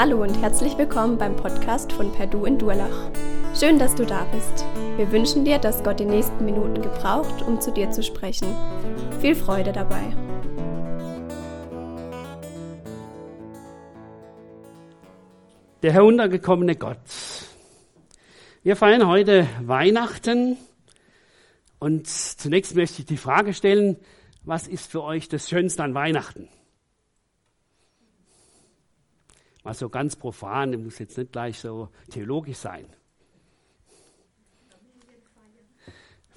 Hallo 0.00 0.22
und 0.22 0.40
herzlich 0.40 0.78
willkommen 0.78 1.18
beim 1.18 1.34
Podcast 1.34 1.92
von 1.92 2.12
Perdu 2.12 2.44
in 2.44 2.56
Durlach. 2.56 3.10
Schön, 3.58 3.80
dass 3.80 3.96
du 3.96 4.06
da 4.06 4.26
bist. 4.26 4.64
Wir 4.96 5.10
wünschen 5.10 5.44
dir, 5.44 5.58
dass 5.58 5.82
Gott 5.82 5.98
die 5.98 6.04
nächsten 6.04 6.44
Minuten 6.44 6.80
gebraucht, 6.82 7.42
um 7.42 7.60
zu 7.60 7.72
dir 7.72 7.90
zu 7.90 8.04
sprechen. 8.04 8.46
Viel 9.20 9.34
Freude 9.34 9.72
dabei. 9.72 10.14
Der 15.82 15.92
heruntergekommene 15.92 16.76
Gott. 16.76 16.98
Wir 18.62 18.76
feiern 18.76 19.08
heute 19.08 19.48
Weihnachten 19.62 20.58
und 21.80 22.06
zunächst 22.06 22.76
möchte 22.76 23.00
ich 23.00 23.06
die 23.06 23.16
Frage 23.16 23.52
stellen, 23.52 23.96
was 24.44 24.68
ist 24.68 24.88
für 24.88 25.02
euch 25.02 25.28
das 25.28 25.48
Schönste 25.48 25.82
an 25.82 25.94
Weihnachten? 25.94 26.48
Mal 29.68 29.74
so 29.74 29.90
ganz 29.90 30.16
profan, 30.16 30.72
das 30.72 30.80
muss 30.80 30.98
jetzt 30.98 31.18
nicht 31.18 31.30
gleich 31.30 31.58
so 31.58 31.90
theologisch 32.08 32.56
sein. 32.56 32.86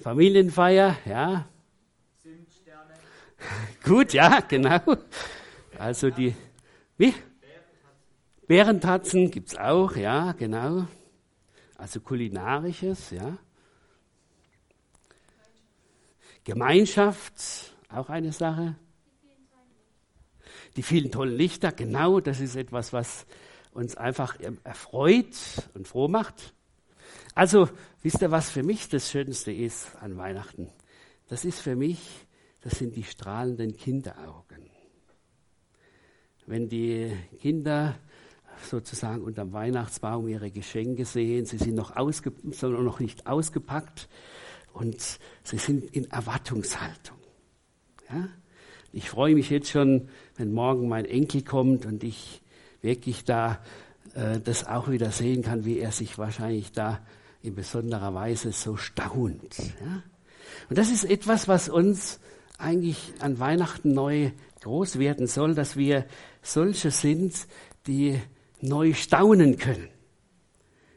Familienfeier, 0.00 0.98
ja. 1.06 1.48
Gut, 3.84 4.12
ja, 4.12 4.40
genau. 4.40 4.82
Also 5.78 6.10
die, 6.10 6.36
wie? 6.98 7.14
Bärentatzen 8.46 9.30
gibt 9.30 9.48
es 9.48 9.56
auch, 9.56 9.96
ja, 9.96 10.32
genau. 10.32 10.86
Also 11.78 12.00
kulinarisches, 12.00 13.12
ja. 13.12 13.38
Gemeinschaft, 16.44 17.74
auch 17.88 18.10
eine 18.10 18.32
Sache. 18.32 18.76
Die 20.76 20.82
vielen 20.82 21.10
tollen 21.10 21.36
Lichter, 21.36 21.72
genau, 21.72 22.20
das 22.20 22.40
ist 22.40 22.56
etwas, 22.56 22.92
was 22.92 23.26
uns 23.72 23.96
einfach 23.96 24.38
erfreut 24.64 25.36
und 25.74 25.88
froh 25.88 26.08
macht. 26.08 26.54
Also, 27.34 27.68
wisst 28.02 28.22
ihr, 28.22 28.30
was 28.30 28.50
für 28.50 28.62
mich 28.62 28.88
das 28.88 29.10
Schönste 29.10 29.52
ist 29.52 29.96
an 29.96 30.16
Weihnachten? 30.16 30.68
Das 31.28 31.44
ist 31.44 31.60
für 31.60 31.76
mich, 31.76 32.26
das 32.60 32.78
sind 32.78 32.94
die 32.96 33.04
strahlenden 33.04 33.76
Kinderaugen. 33.76 34.70
Wenn 36.46 36.68
die 36.68 37.12
Kinder 37.40 37.98
sozusagen 38.62 39.22
unterm 39.22 39.52
Weihnachtsbaum 39.52 40.28
ihre 40.28 40.50
Geschenke 40.50 41.04
sehen, 41.04 41.46
sie 41.46 41.58
sind 41.58 41.74
noch, 41.74 41.96
ausge, 41.96 42.32
sondern 42.50 42.84
noch 42.84 43.00
nicht 43.00 43.26
ausgepackt 43.26 44.08
und 44.72 45.18
sie 45.42 45.58
sind 45.58 45.84
in 45.94 46.10
Erwartungshaltung. 46.10 47.18
Ja? 48.10 48.28
Ich 48.92 49.08
freue 49.08 49.34
mich 49.34 49.48
jetzt 49.50 49.70
schon, 49.70 50.08
wenn 50.36 50.52
morgen 50.52 50.88
mein 50.88 51.04
Enkel 51.04 51.42
kommt 51.42 51.86
und 51.86 52.04
ich 52.04 52.42
wirklich 52.82 53.24
da 53.24 53.58
äh, 54.14 54.38
das 54.40 54.66
auch 54.66 54.90
wieder 54.90 55.10
sehen 55.10 55.42
kann, 55.42 55.64
wie 55.64 55.78
er 55.78 55.92
sich 55.92 56.18
wahrscheinlich 56.18 56.72
da 56.72 57.00
in 57.42 57.54
besonderer 57.54 58.14
Weise 58.14 58.52
so 58.52 58.76
staunt. 58.76 59.58
Ja? 59.58 60.02
Und 60.68 60.78
das 60.78 60.90
ist 60.90 61.04
etwas, 61.04 61.48
was 61.48 61.68
uns 61.68 62.20
eigentlich 62.58 63.14
an 63.20 63.38
Weihnachten 63.38 63.94
neu 63.94 64.30
groß 64.60 64.98
werden 64.98 65.26
soll, 65.26 65.54
dass 65.54 65.76
wir 65.76 66.04
solche 66.42 66.90
sind, 66.90 67.34
die 67.86 68.20
neu 68.60 68.94
staunen 68.94 69.56
können 69.56 69.88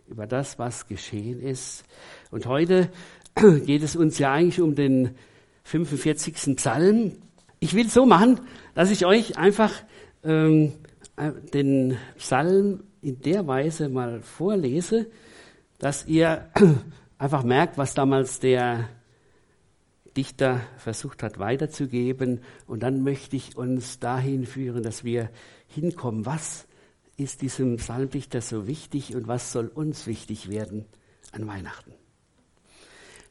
über 0.07 0.27
das, 0.27 0.59
was 0.59 0.87
geschehen 0.87 1.41
ist. 1.41 1.83
Und 2.29 2.45
heute 2.45 2.89
geht 3.65 3.81
es 3.81 3.95
uns 3.95 4.19
ja 4.19 4.33
eigentlich 4.33 4.61
um 4.61 4.75
den 4.75 5.15
45. 5.63 6.55
Psalm, 6.57 7.13
ich 7.59 7.73
will 7.73 7.89
so 7.89 8.05
machen, 8.05 8.41
dass 8.73 8.91
ich 8.91 9.05
euch 9.05 9.37
einfach 9.37 9.71
ähm, 10.23 10.73
äh, 11.15 11.31
den 11.53 11.97
Psalm 12.17 12.83
in 13.01 13.21
der 13.21 13.47
Weise 13.47 13.89
mal 13.89 14.21
vorlese, 14.21 15.07
dass 15.79 16.05
ihr 16.07 16.49
einfach 17.17 17.43
merkt, 17.43 17.77
was 17.77 17.93
damals 17.93 18.39
der 18.39 18.89
Dichter 20.17 20.61
versucht 20.77 21.23
hat 21.23 21.39
weiterzugeben. 21.39 22.41
Und 22.67 22.83
dann 22.83 23.03
möchte 23.03 23.35
ich 23.35 23.57
uns 23.57 23.99
dahin 23.99 24.45
führen, 24.45 24.83
dass 24.83 25.03
wir 25.03 25.29
hinkommen. 25.67 26.25
Was 26.25 26.67
ist 27.17 27.41
diesem 27.41 27.77
Psalmdichter 27.77 28.41
so 28.41 28.67
wichtig 28.67 29.15
und 29.15 29.27
was 29.27 29.51
soll 29.51 29.67
uns 29.67 30.07
wichtig 30.07 30.49
werden 30.49 30.85
an 31.31 31.47
Weihnachten? 31.47 31.93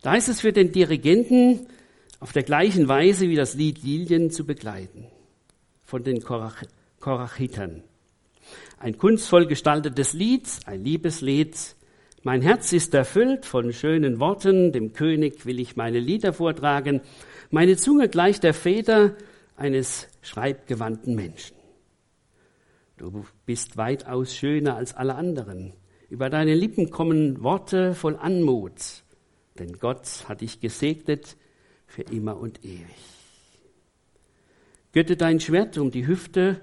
Da 0.03 0.15
ist 0.15 0.29
es 0.29 0.41
für 0.41 0.53
den 0.53 0.73
Dirigenten 0.73 1.67
auf 2.25 2.33
der 2.33 2.43
gleichen 2.43 2.89
Weise 2.89 3.29
wie 3.29 3.35
das 3.35 3.53
Lied 3.53 3.83
Lilien 3.83 4.31
zu 4.31 4.47
begleiten 4.47 5.09
von 5.83 6.03
den 6.03 6.23
Korach 6.23 6.63
Korachitern. 6.99 7.83
Ein 8.79 8.97
kunstvoll 8.97 9.45
gestaltetes 9.45 10.15
Lied, 10.15 10.49
ein 10.65 10.83
Liebeslied. 10.83 11.77
Mein 12.23 12.41
Herz 12.41 12.73
ist 12.73 12.95
erfüllt 12.95 13.45
von 13.45 13.75
schönen 13.75 14.21
Worten, 14.21 14.73
dem 14.73 14.95
König 14.95 15.45
will 15.45 15.61
ich 15.61 15.77
meine 15.77 15.99
Lieder 15.99 16.33
vortragen. 16.33 17.03
Meine 17.51 17.77
Zunge 17.77 18.09
gleicht 18.09 18.43
der 18.43 18.55
Feder 18.55 19.17
eines 19.55 20.09
schreibgewandten 20.23 21.15
Menschen. 21.15 21.59
Du 22.97 23.27
bist 23.45 23.77
weitaus 23.77 24.35
schöner 24.35 24.77
als 24.77 24.95
alle 24.95 25.17
anderen. 25.17 25.75
Über 26.09 26.31
deine 26.31 26.55
Lippen 26.55 26.89
kommen 26.89 27.43
Worte 27.43 27.95
voll 27.95 28.17
Anmut, 28.17 29.05
denn 29.59 29.79
Gott 29.79 30.25
hat 30.27 30.41
dich 30.41 30.61
gesegnet 30.61 31.37
für 31.95 32.03
immer 32.03 32.37
und 32.37 32.65
ewig. 32.65 32.85
Götte 34.93 35.17
dein 35.17 35.39
Schwert 35.39 35.79
um 35.79 35.93
die 35.93 36.07
Hüfte, 36.09 36.61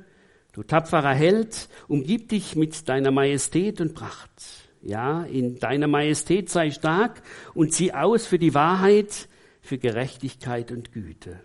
du 0.51 0.61
tapferer 0.61 1.13
Held, 1.13 1.69
umgib 1.87 2.27
dich 2.29 2.57
mit 2.57 2.89
deiner 2.89 3.11
Majestät 3.11 3.79
und 3.79 3.93
Pracht. 3.93 4.29
Ja, 4.81 5.23
in 5.23 5.57
deiner 5.59 5.87
Majestät 5.87 6.49
sei 6.49 6.71
stark 6.71 7.21
und 7.53 7.73
zieh 7.73 7.93
aus 7.93 8.25
für 8.25 8.39
die 8.39 8.53
Wahrheit, 8.53 9.29
für 9.61 9.77
Gerechtigkeit 9.77 10.71
und 10.71 10.91
Güte. 10.91 11.39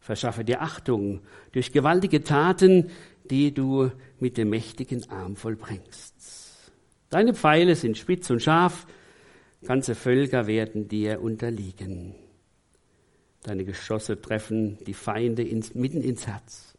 Verschaffe 0.00 0.44
dir 0.44 0.62
Achtung 0.62 1.20
durch 1.52 1.72
gewaltige 1.72 2.24
Taten, 2.24 2.90
die 3.30 3.54
du 3.54 3.92
mit 4.18 4.38
dem 4.38 4.50
mächtigen 4.50 5.08
Arm 5.10 5.36
vollbringst. 5.36 6.72
Deine 7.10 7.34
Pfeile 7.34 7.76
sind 7.76 7.96
spitz 7.96 8.28
und 8.30 8.42
scharf, 8.42 8.86
ganze 9.64 9.94
Völker 9.94 10.46
werden 10.46 10.88
dir 10.88 11.20
unterliegen. 11.20 12.14
Deine 13.42 13.64
Geschosse 13.64 14.20
treffen 14.20 14.78
die 14.84 14.94
Feinde 14.94 15.42
ins, 15.42 15.74
mitten 15.74 16.02
ins 16.02 16.26
Herz. 16.26 16.74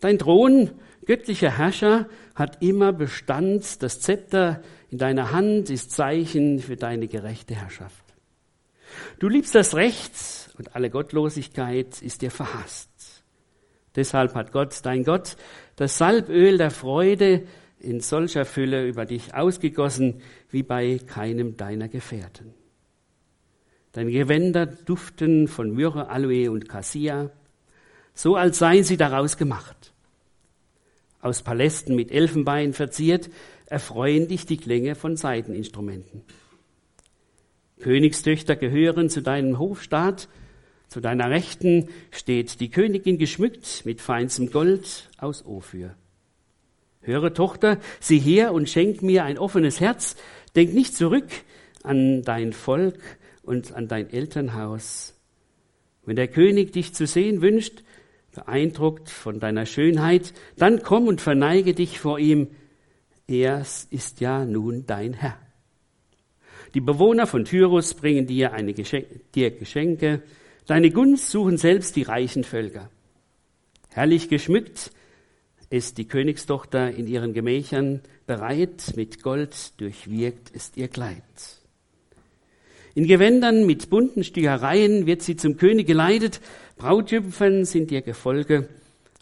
Dein 0.00 0.18
Thron, 0.18 0.70
göttlicher 1.04 1.56
Herrscher, 1.56 2.08
hat 2.34 2.62
immer 2.62 2.92
Bestand. 2.92 3.82
Das 3.82 4.00
Zepter 4.00 4.62
in 4.88 4.98
deiner 4.98 5.32
Hand 5.32 5.68
ist 5.70 5.90
Zeichen 5.90 6.60
für 6.60 6.76
deine 6.76 7.06
gerechte 7.06 7.54
Herrschaft. 7.54 8.04
Du 9.18 9.28
liebst 9.28 9.54
das 9.54 9.74
Recht 9.74 10.12
und 10.56 10.74
alle 10.74 10.90
Gottlosigkeit 10.90 12.00
ist 12.02 12.22
dir 12.22 12.30
verhasst. 12.30 12.88
Deshalb 13.96 14.34
hat 14.34 14.52
Gott, 14.52 14.78
dein 14.82 15.04
Gott, 15.04 15.36
das 15.76 15.98
Salböl 15.98 16.58
der 16.58 16.70
Freude 16.70 17.46
in 17.80 18.00
solcher 18.00 18.44
Fülle 18.44 18.86
über 18.86 19.04
dich 19.04 19.34
ausgegossen 19.34 20.22
wie 20.50 20.62
bei 20.62 20.98
keinem 20.98 21.56
deiner 21.56 21.88
Gefährten. 21.88 22.54
Deine 23.92 24.12
Gewänder 24.12 24.66
duften 24.66 25.48
von 25.48 25.74
Myrrhe, 25.74 26.08
Aloe 26.08 26.50
und 26.50 26.68
Cassia, 26.68 27.30
so 28.14 28.36
als 28.36 28.58
seien 28.58 28.84
sie 28.84 28.96
daraus 28.96 29.36
gemacht. 29.36 29.92
Aus 31.20 31.42
Palästen 31.42 31.96
mit 31.96 32.12
Elfenbein 32.12 32.72
verziert, 32.72 33.30
erfreuen 33.66 34.28
dich 34.28 34.46
die 34.46 34.56
Klänge 34.56 34.94
von 34.94 35.16
Saiteninstrumenten. 35.16 36.22
Königstöchter 37.80 38.56
gehören 38.56 39.10
zu 39.10 39.22
deinem 39.22 39.58
Hofstaat, 39.58 40.28
zu 40.88 41.00
deiner 41.00 41.30
Rechten 41.30 41.88
steht 42.10 42.60
die 42.60 42.70
Königin 42.70 43.16
geschmückt 43.18 43.82
mit 43.84 44.00
feinstem 44.00 44.50
Gold 44.50 45.08
aus 45.18 45.44
Ophir. 45.46 45.94
Höre, 47.00 47.32
Tochter, 47.32 47.78
sieh 48.00 48.18
her 48.18 48.52
und 48.52 48.68
schenk 48.68 49.00
mir 49.02 49.24
ein 49.24 49.38
offenes 49.38 49.80
Herz, 49.80 50.16
denk 50.54 50.74
nicht 50.74 50.94
zurück 50.94 51.28
an 51.82 52.22
dein 52.22 52.52
Volk, 52.52 53.00
und 53.50 53.74
an 53.74 53.88
dein 53.88 54.08
Elternhaus. 54.08 55.12
Wenn 56.06 56.14
der 56.14 56.28
König 56.28 56.72
dich 56.72 56.94
zu 56.94 57.04
sehen 57.04 57.42
wünscht, 57.42 57.82
beeindruckt 58.32 59.10
von 59.10 59.40
deiner 59.40 59.66
Schönheit, 59.66 60.32
dann 60.56 60.82
komm 60.84 61.08
und 61.08 61.20
verneige 61.20 61.74
dich 61.74 61.98
vor 61.98 62.20
ihm. 62.20 62.46
Er 63.26 63.66
ist 63.90 64.20
ja 64.20 64.44
nun 64.44 64.86
dein 64.86 65.14
Herr. 65.14 65.36
Die 66.74 66.80
Bewohner 66.80 67.26
von 67.26 67.44
Tyrus 67.44 67.94
bringen 67.94 68.28
dir, 68.28 68.52
eine 68.52 68.72
Geschenke, 68.72 69.20
dir 69.34 69.50
Geschenke. 69.50 70.22
Deine 70.66 70.92
Gunst 70.92 71.30
suchen 71.30 71.58
selbst 71.58 71.96
die 71.96 72.02
reichen 72.02 72.44
Völker. 72.44 72.88
Herrlich 73.88 74.28
geschmückt 74.28 74.92
ist 75.70 75.98
die 75.98 76.06
Königstochter 76.06 76.92
in 76.92 77.08
ihren 77.08 77.34
Gemächern, 77.34 78.02
bereit 78.28 78.92
mit 78.94 79.24
Gold 79.24 79.80
durchwirkt 79.80 80.50
ist 80.50 80.76
ihr 80.76 80.86
Kleid. 80.86 81.59
In 82.94 83.06
Gewändern 83.06 83.66
mit 83.66 83.88
bunten 83.88 84.24
Stichereien 84.24 85.06
wird 85.06 85.22
sie 85.22 85.36
zum 85.36 85.56
König 85.56 85.86
geleitet. 85.86 86.40
Brautjüpfern 86.76 87.64
sind 87.64 87.92
ihr 87.92 88.02
Gefolge, 88.02 88.68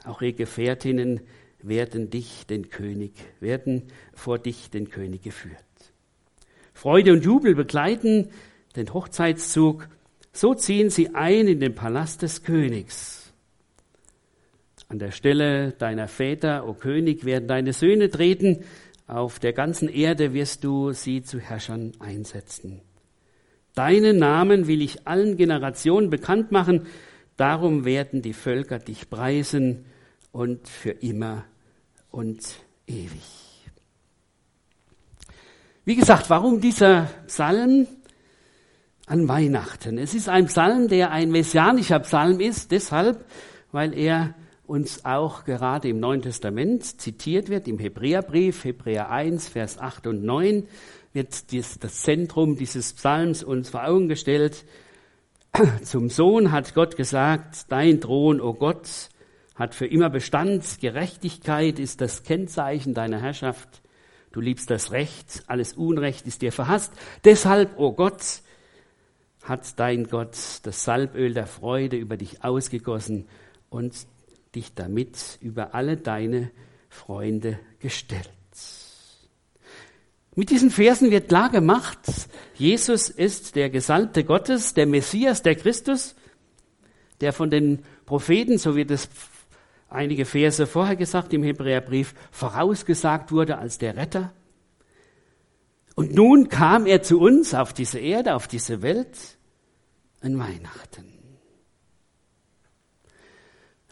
auch 0.04 0.22
ihre 0.22 0.32
Gefährtinnen 0.32 1.20
werden 1.62 2.08
dich 2.08 2.46
den 2.46 2.70
König, 2.70 3.12
werden 3.40 3.82
vor 4.14 4.38
dich 4.38 4.70
den 4.70 4.90
König 4.90 5.22
geführt. 5.22 5.56
Freude 6.72 7.12
und 7.12 7.24
Jubel 7.24 7.54
begleiten 7.54 8.28
den 8.76 8.94
Hochzeitszug. 8.94 9.88
So 10.32 10.54
ziehen 10.54 10.90
sie 10.90 11.14
ein 11.14 11.48
in 11.48 11.60
den 11.60 11.74
Palast 11.74 12.22
des 12.22 12.44
Königs. 12.44 13.32
An 14.88 14.98
der 14.98 15.10
Stelle 15.10 15.72
deiner 15.72 16.08
Väter, 16.08 16.66
o 16.66 16.72
König, 16.72 17.24
werden 17.24 17.48
deine 17.48 17.72
Söhne 17.72 18.08
treten. 18.08 18.64
Auf 19.06 19.38
der 19.38 19.52
ganzen 19.52 19.88
Erde 19.88 20.32
wirst 20.32 20.64
du 20.64 20.92
sie 20.92 21.22
zu 21.22 21.40
Herrschern 21.40 21.92
einsetzen. 21.98 22.80
Deinen 23.78 24.18
Namen 24.18 24.66
will 24.66 24.82
ich 24.82 25.06
allen 25.06 25.36
Generationen 25.36 26.10
bekannt 26.10 26.50
machen. 26.50 26.88
Darum 27.36 27.84
werden 27.84 28.22
die 28.22 28.32
Völker 28.32 28.80
dich 28.80 29.08
preisen 29.08 29.84
und 30.32 30.66
für 30.66 30.90
immer 30.90 31.44
und 32.10 32.40
ewig. 32.88 33.70
Wie 35.84 35.94
gesagt, 35.94 36.28
warum 36.28 36.60
dieser 36.60 37.08
Psalm 37.28 37.86
an 39.06 39.28
Weihnachten? 39.28 39.96
Es 39.96 40.12
ist 40.12 40.28
ein 40.28 40.46
Psalm, 40.46 40.88
der 40.88 41.12
ein 41.12 41.30
messianischer 41.30 42.00
Psalm 42.00 42.40
ist, 42.40 42.72
deshalb, 42.72 43.24
weil 43.70 43.96
er 43.96 44.34
uns 44.66 45.04
auch 45.04 45.44
gerade 45.44 45.88
im 45.88 46.00
Neuen 46.00 46.22
Testament 46.22 47.00
zitiert 47.00 47.48
wird, 47.48 47.68
im 47.68 47.78
Hebräerbrief, 47.78 48.64
Hebräer 48.64 49.08
1, 49.08 49.48
Vers 49.48 49.78
8 49.78 50.08
und 50.08 50.24
9, 50.24 50.66
wird 51.12 51.50
dies, 51.50 51.78
das 51.78 52.02
Zentrum 52.02 52.56
dieses 52.56 52.92
Psalms 52.92 53.42
uns 53.42 53.70
vor 53.70 53.84
Augen 53.84 54.08
gestellt. 54.08 54.64
Zum 55.82 56.10
Sohn 56.10 56.52
hat 56.52 56.74
Gott 56.74 56.96
gesagt, 56.96 57.66
dein 57.68 58.00
Thron, 58.00 58.40
o 58.40 58.48
oh 58.48 58.54
Gott, 58.54 58.88
hat 59.54 59.74
für 59.74 59.86
immer 59.86 60.10
Bestand. 60.10 60.64
Gerechtigkeit 60.80 61.78
ist 61.78 62.00
das 62.00 62.22
Kennzeichen 62.22 62.94
deiner 62.94 63.20
Herrschaft. 63.20 63.82
Du 64.30 64.40
liebst 64.40 64.70
das 64.70 64.92
Recht, 64.92 65.42
alles 65.46 65.72
Unrecht 65.72 66.26
ist 66.26 66.42
dir 66.42 66.52
verhasst. 66.52 66.92
Deshalb, 67.24 67.78
o 67.78 67.86
oh 67.88 67.92
Gott, 67.92 68.42
hat 69.42 69.78
dein 69.80 70.04
Gott 70.04 70.36
das 70.62 70.84
Salböl 70.84 71.32
der 71.32 71.46
Freude 71.46 71.96
über 71.96 72.16
dich 72.16 72.44
ausgegossen 72.44 73.26
und 73.70 73.94
dich 74.54 74.74
damit 74.74 75.38
über 75.40 75.74
alle 75.74 75.96
deine 75.96 76.50
Freunde 76.88 77.58
gestellt. 77.80 78.37
Mit 80.38 80.50
diesen 80.50 80.70
Versen 80.70 81.10
wird 81.10 81.26
klar 81.26 81.50
gemacht, 81.50 81.98
Jesus 82.54 83.10
ist 83.10 83.56
der 83.56 83.70
Gesalbte 83.70 84.22
Gottes, 84.22 84.72
der 84.72 84.86
Messias, 84.86 85.42
der 85.42 85.56
Christus, 85.56 86.14
der 87.20 87.32
von 87.32 87.50
den 87.50 87.82
Propheten, 88.06 88.56
so 88.56 88.76
wird 88.76 88.92
es 88.92 89.08
einige 89.88 90.24
Verse 90.24 90.68
vorher 90.68 90.94
gesagt 90.94 91.34
im 91.34 91.42
Hebräerbrief, 91.42 92.14
vorausgesagt 92.30 93.32
wurde 93.32 93.58
als 93.58 93.78
der 93.78 93.96
Retter. 93.96 94.32
Und 95.96 96.14
nun 96.14 96.48
kam 96.48 96.86
er 96.86 97.02
zu 97.02 97.18
uns 97.18 97.52
auf 97.52 97.72
diese 97.72 97.98
Erde, 97.98 98.36
auf 98.36 98.46
diese 98.46 98.80
Welt, 98.80 99.18
an 100.20 100.38
Weihnachten. 100.38 101.18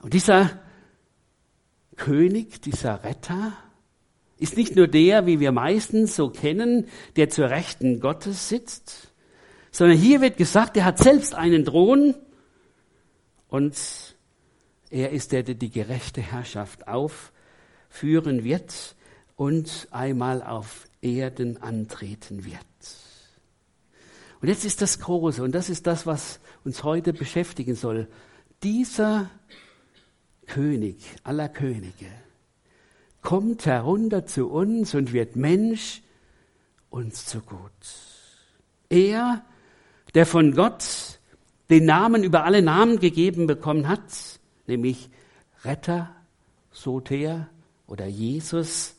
Und 0.01 0.15
dieser 0.15 0.61
König, 1.97 2.63
dieser 2.63 3.03
Retter, 3.03 3.53
ist 4.39 4.57
nicht 4.57 4.77
nur 4.77 4.87
der, 4.87 5.27
wie 5.27 5.41
wir 5.41 5.53
meistens 5.53 6.17
so 6.17 6.29
kennen, 6.29 6.89
der 7.17 7.31
zur 7.31 7.51
Rechten 7.51 8.01
Gottes 8.01 8.49
sitzt, 8.49 9.13
sondern 9.71 9.99
hier 9.99 10.21
wird 10.21 10.37
gesagt, 10.37 10.77
er 10.77 10.85
hat 10.85 10.99
selbst 10.99 11.35
einen 11.35 11.65
Thron 11.65 12.15
und 13.49 13.77
er 14.91 15.11
ist 15.11 15.33
der, 15.33 15.43
der 15.43 15.55
die 15.55 15.71
gerechte 15.71 16.21
Herrschaft 16.21 16.87
aufführen 16.89 18.45
wird 18.45 18.97
und 19.37 19.89
einmal 19.91 20.43
auf 20.43 20.87
Erden 21.01 21.63
antreten 21.63 22.45
wird. 22.45 22.57
Und 24.41 24.49
jetzt 24.49 24.65
ist 24.65 24.83
das 24.83 25.01
Große, 25.01 25.43
und 25.43 25.55
das 25.55 25.71
ist 25.71 25.87
das, 25.87 26.07
was 26.07 26.41
uns 26.65 26.85
heute 26.85 27.13
beschäftigen 27.13 27.75
soll. 27.75 28.07
Dieser 28.63 29.31
König 30.47 30.99
aller 31.25 31.49
Könige 31.49 32.07
kommt 33.27 33.67
herunter 33.67 34.25
zu 34.25 34.49
uns 34.49 34.95
und 34.95 35.13
wird 35.13 35.35
Mensch 35.35 36.01
uns 36.91 37.27
zu 37.27 37.41
gut. 37.41 37.73
Er, 38.89 39.45
der 40.15 40.27
von 40.27 40.55
Gott 40.55 41.19
den 41.69 41.87
Namen 41.87 42.23
über 42.23 42.45
alle 42.45 42.63
Namen 42.63 43.01
gegeben 43.01 43.49
bekommen 43.49 43.89
hat, 43.89 44.39
nämlich 44.69 45.11
Retter, 45.65 46.15
Soter 46.71 47.49
oder 47.89 48.07
Jesus, 48.07 48.95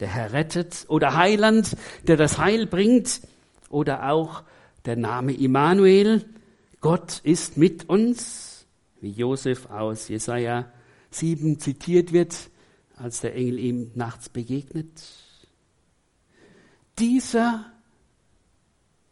der 0.00 0.08
Herr 0.08 0.32
rettet, 0.32 0.86
oder 0.88 1.14
Heiland, 1.14 1.76
der 2.06 2.16
das 2.16 2.38
Heil 2.38 2.66
bringt, 2.66 3.20
oder 3.68 4.10
auch 4.10 4.42
der 4.86 4.96
Name 4.96 5.34
Immanuel, 5.34 6.24
Gott 6.80 7.20
ist 7.24 7.58
mit 7.58 7.90
uns, 7.90 8.64
wie 9.02 9.10
Josef 9.10 9.66
aus 9.66 10.08
Jesaja 10.08 10.72
7 11.10 11.58
zitiert 11.58 12.14
wird, 12.14 12.48
als 12.96 13.20
der 13.20 13.34
Engel 13.34 13.58
ihm 13.58 13.90
nachts 13.94 14.28
begegnet. 14.28 15.02
Dieser 16.98 17.70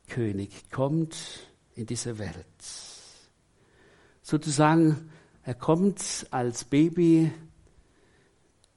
König 0.08 0.70
kommt 0.70 1.16
in 1.74 1.86
diese 1.86 2.18
Welt. 2.18 2.34
Sozusagen, 4.22 5.10
er 5.42 5.54
kommt 5.54 6.26
als 6.30 6.64
Baby 6.64 7.30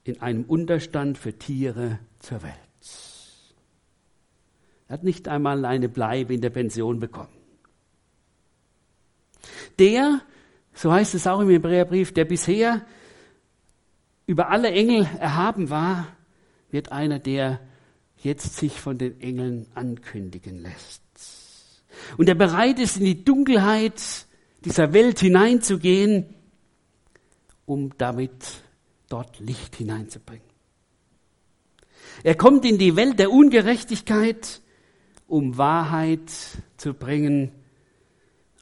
in 0.03 0.21
einem 0.21 0.43
Unterstand 0.43 1.17
für 1.17 1.33
Tiere 1.33 1.99
zur 2.19 2.43
Welt. 2.43 2.53
Er 4.87 4.93
hat 4.93 5.03
nicht 5.03 5.27
einmal 5.27 5.63
eine 5.65 5.89
Bleibe 5.89 6.33
in 6.33 6.41
der 6.41 6.49
Pension 6.49 6.99
bekommen. 6.99 7.29
Der, 9.79 10.21
so 10.73 10.91
heißt 10.91 11.13
es 11.13 11.27
auch 11.27 11.39
im 11.39 11.49
Hebräerbrief, 11.49 12.13
der 12.13 12.25
bisher 12.25 12.85
über 14.27 14.49
alle 14.49 14.71
Engel 14.71 15.07
erhaben 15.19 15.69
war, 15.69 16.07
wird 16.69 16.91
einer, 16.91 17.17
der 17.17 17.61
jetzt 18.17 18.57
sich 18.57 18.79
von 18.79 18.97
den 18.97 19.19
Engeln 19.21 19.67
ankündigen 19.73 20.61
lässt. 20.61 21.01
Und 22.17 22.27
der 22.27 22.35
bereit 22.35 22.77
ist, 22.77 22.97
in 22.97 23.05
die 23.05 23.23
Dunkelheit 23.23 24.01
dieser 24.65 24.93
Welt 24.93 25.19
hineinzugehen, 25.19 26.25
um 27.65 27.97
damit 27.97 28.63
dort 29.07 29.39
Licht 29.39 29.77
hineinzubringen. 29.77 30.45
Er 32.23 32.35
kommt 32.35 32.65
in 32.65 32.77
die 32.77 32.95
Welt 32.95 33.19
der 33.19 33.31
Ungerechtigkeit, 33.31 34.61
um 35.27 35.57
Wahrheit 35.57 36.31
zu 36.75 36.93
bringen 36.93 37.51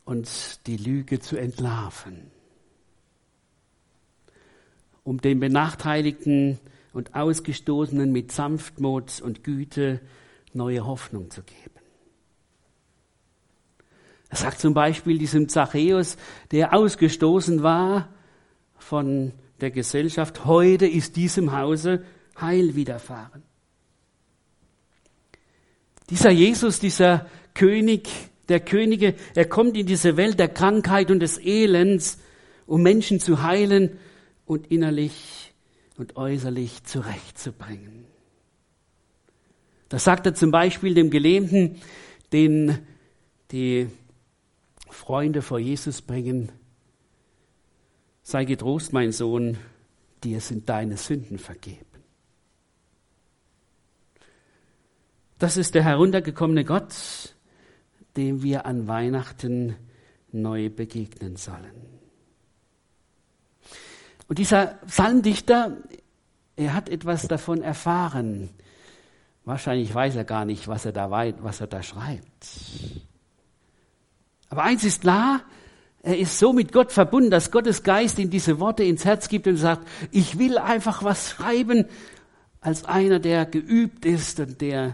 und 0.03 0.29
die 0.67 0.77
Lüge 0.77 1.19
zu 1.19 1.37
entlarven 1.37 2.34
um 5.05 5.21
den 5.21 5.39
Benachteiligten 5.39 6.59
und 6.91 7.15
Ausgestoßenen 7.15 8.11
mit 8.11 8.31
Sanftmut 8.31 9.21
und 9.21 9.43
Güte 9.43 10.01
neue 10.51 10.85
Hoffnung 10.85 11.29
zu 11.29 11.43
geben. 11.43 11.75
Er 14.29 14.37
sagt 14.37 14.59
zum 14.59 14.73
Beispiel 14.73 15.19
diesem 15.19 15.47
Zachäus, 15.47 16.17
der 16.51 16.73
ausgestoßen 16.73 17.61
war 17.61 18.09
von 18.77 19.31
der 19.61 19.71
Gesellschaft, 19.71 20.43
heute 20.45 20.87
ist 20.87 21.15
diesem 21.15 21.55
Hause 21.55 22.03
Heil 22.41 22.75
widerfahren. 22.75 23.43
Dieser 26.09 26.31
Jesus, 26.31 26.79
dieser 26.79 27.27
König 27.53 28.09
der 28.49 28.59
Könige, 28.59 29.13
er 29.35 29.45
kommt 29.45 29.77
in 29.77 29.85
diese 29.85 30.17
Welt 30.17 30.39
der 30.39 30.49
Krankheit 30.49 31.11
und 31.11 31.19
des 31.19 31.37
Elends, 31.37 32.19
um 32.65 32.81
Menschen 32.81 33.19
zu 33.19 33.43
heilen 33.43 33.99
und 34.45 34.67
innerlich 34.67 35.53
und 35.97 36.17
äußerlich 36.17 36.83
zurechtzubringen. 36.83 38.05
Das 39.89 40.03
sagt 40.03 40.25
er 40.25 40.33
zum 40.33 40.51
Beispiel 40.51 40.93
dem 40.93 41.09
Gelähmten, 41.09 41.79
den 42.33 42.79
die 43.51 43.87
Freunde 44.89 45.41
vor 45.41 45.59
Jesus 45.59 46.01
bringen. 46.01 46.51
Sei 48.23 48.45
getrost, 48.45 48.91
mein 48.91 49.11
Sohn, 49.11 49.57
dir 50.23 50.41
sind 50.41 50.67
deine 50.67 50.97
Sünden 50.97 51.37
vergeben. 51.37 51.85
Das 55.37 55.57
ist 55.57 55.75
der 55.75 55.83
heruntergekommene 55.83 56.63
Gott, 56.63 57.35
dem 58.17 58.41
wir 58.41 58.65
an 58.65 58.87
Weihnachten 58.87 59.75
neu 60.31 60.69
begegnen 60.69 61.35
sollen. 61.35 61.94
Und 64.27 64.39
dieser 64.39 64.79
Psalmdichter, 64.87 65.77
er 66.55 66.73
hat 66.73 66.89
etwas 66.89 67.27
davon 67.27 67.61
erfahren. 67.61 68.49
Wahrscheinlich 69.43 69.93
weiß 69.93 70.15
er 70.15 70.23
gar 70.23 70.45
nicht, 70.45 70.67
was 70.67 70.85
er 70.85 70.91
da, 70.91 71.11
weit, 71.11 71.43
was 71.43 71.61
er 71.61 71.67
da 71.67 71.83
schreibt. 71.83 72.47
Aber 74.49 74.63
eins 74.63 74.83
ist 74.83 75.01
klar, 75.01 75.41
Er 76.05 76.19
ist 76.19 76.37
so 76.37 76.53
mit 76.53 76.71
Gott 76.71 76.91
verbunden, 76.91 77.31
dass 77.31 77.49
Gottes 77.49 77.81
Geist 77.81 78.19
ihm 78.19 78.29
diese 78.29 78.59
Worte 78.59 78.83
ins 78.83 79.05
Herz 79.05 79.27
gibt 79.27 79.47
und 79.47 79.57
sagt, 79.57 79.87
ich 80.11 80.37
will 80.37 80.59
einfach 80.59 81.01
was 81.01 81.31
schreiben 81.31 81.85
als 82.61 82.85
einer, 82.85 83.17
der 83.17 83.47
geübt 83.47 84.05
ist 84.05 84.39
und 84.39 84.61
der 84.61 84.93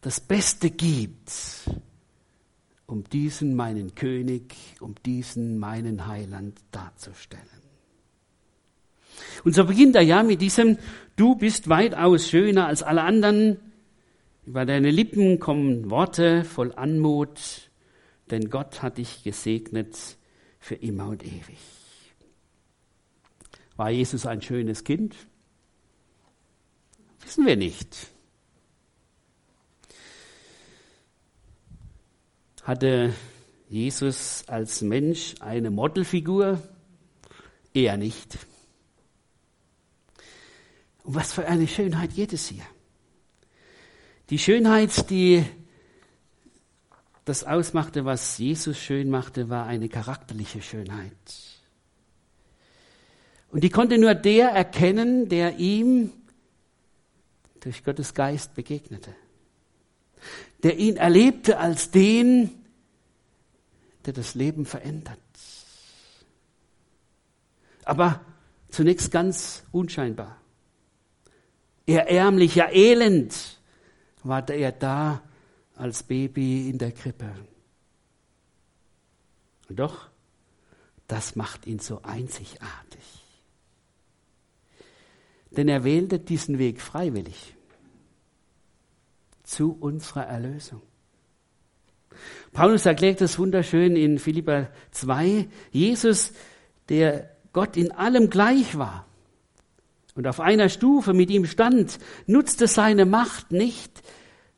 das 0.00 0.18
Beste 0.20 0.70
gibt, 0.70 1.30
um 2.86 3.04
diesen 3.04 3.54
meinen 3.54 3.94
König, 3.94 4.54
um 4.80 4.94
diesen 5.04 5.58
meinen 5.58 6.06
Heiland 6.06 6.58
darzustellen. 6.70 7.42
Und 9.44 9.54
so 9.54 9.64
beginnt 9.64 9.96
er 9.96 10.02
ja 10.02 10.22
mit 10.22 10.40
diesem, 10.40 10.78
du 11.16 11.34
bist 11.34 11.68
weitaus 11.68 12.28
schöner 12.28 12.66
als 12.66 12.82
alle 12.82 13.02
anderen. 13.02 13.58
Über 14.46 14.64
deine 14.64 14.90
Lippen 14.90 15.38
kommen 15.40 15.90
Worte 15.90 16.44
voll 16.44 16.72
Anmut, 16.74 17.70
denn 18.30 18.50
Gott 18.50 18.82
hat 18.82 18.98
dich 18.98 19.22
gesegnet 19.22 19.96
für 20.58 20.74
immer 20.74 21.08
und 21.08 21.24
ewig. 21.24 21.58
War 23.76 23.90
Jesus 23.90 24.26
ein 24.26 24.42
schönes 24.42 24.84
Kind? 24.84 25.14
Wissen 27.20 27.46
wir 27.46 27.56
nicht. 27.56 28.08
Hatte 32.62 33.14
Jesus 33.68 34.44
als 34.46 34.82
Mensch 34.82 35.34
eine 35.40 35.70
Modelfigur? 35.70 36.60
Eher 37.72 37.96
nicht. 37.96 38.38
Um 41.08 41.14
was 41.14 41.32
für 41.32 41.48
eine 41.48 41.66
Schönheit 41.66 42.14
geht 42.14 42.34
es 42.34 42.48
hier? 42.48 42.66
Die 44.28 44.38
Schönheit, 44.38 45.08
die 45.08 45.42
das 47.24 47.44
ausmachte, 47.44 48.04
was 48.04 48.36
Jesus 48.36 48.76
schön 48.78 49.08
machte, 49.08 49.48
war 49.48 49.64
eine 49.64 49.88
charakterliche 49.88 50.60
Schönheit. 50.60 51.16
Und 53.50 53.64
die 53.64 53.70
konnte 53.70 53.96
nur 53.96 54.14
der 54.14 54.50
erkennen, 54.50 55.30
der 55.30 55.56
ihm 55.56 56.12
durch 57.60 57.84
Gottes 57.84 58.12
Geist 58.12 58.54
begegnete. 58.54 59.14
Der 60.62 60.76
ihn 60.76 60.98
erlebte 60.98 61.56
als 61.56 61.90
den, 61.90 62.50
der 64.04 64.12
das 64.12 64.34
Leben 64.34 64.66
verändert. 64.66 65.18
Aber 67.86 68.20
zunächst 68.68 69.10
ganz 69.10 69.64
unscheinbar. 69.72 70.38
Er 71.88 72.10
ärmlich, 72.10 72.54
ja 72.54 72.68
elend 72.70 73.58
war 74.22 74.46
er 74.50 74.72
da 74.72 75.22
als 75.74 76.02
Baby 76.02 76.68
in 76.68 76.76
der 76.76 76.92
Krippe. 76.92 77.34
Und 79.70 79.78
doch, 79.78 80.10
das 81.06 81.34
macht 81.34 81.66
ihn 81.66 81.78
so 81.78 82.02
einzigartig. 82.02 83.24
Denn 85.50 85.66
er 85.66 85.82
wählte 85.82 86.18
diesen 86.18 86.58
Weg 86.58 86.82
freiwillig 86.82 87.56
zu 89.42 89.74
unserer 89.80 90.26
Erlösung. 90.26 90.82
Paulus 92.52 92.84
erklärt 92.84 93.22
das 93.22 93.38
wunderschön 93.38 93.96
in 93.96 94.18
Philippa 94.18 94.68
2. 94.90 95.48
Jesus, 95.70 96.34
der 96.90 97.34
Gott 97.54 97.78
in 97.78 97.92
allem 97.92 98.28
gleich 98.28 98.76
war 98.76 99.07
und 100.18 100.26
auf 100.26 100.40
einer 100.40 100.68
Stufe 100.68 101.14
mit 101.14 101.30
ihm 101.30 101.44
stand, 101.44 102.00
nutzte 102.26 102.66
seine 102.66 103.06
Macht 103.06 103.52
nicht, 103.52 104.02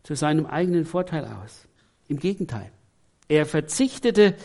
zu 0.03 0.15
seinem 0.15 0.47
eigenen 0.47 0.87
Vorteil 0.87 1.27
aus. 1.27 1.69
Im 2.09 2.19
Gegenteil. 2.19 2.73
Er 3.29 3.45
verzichtete 3.45 4.37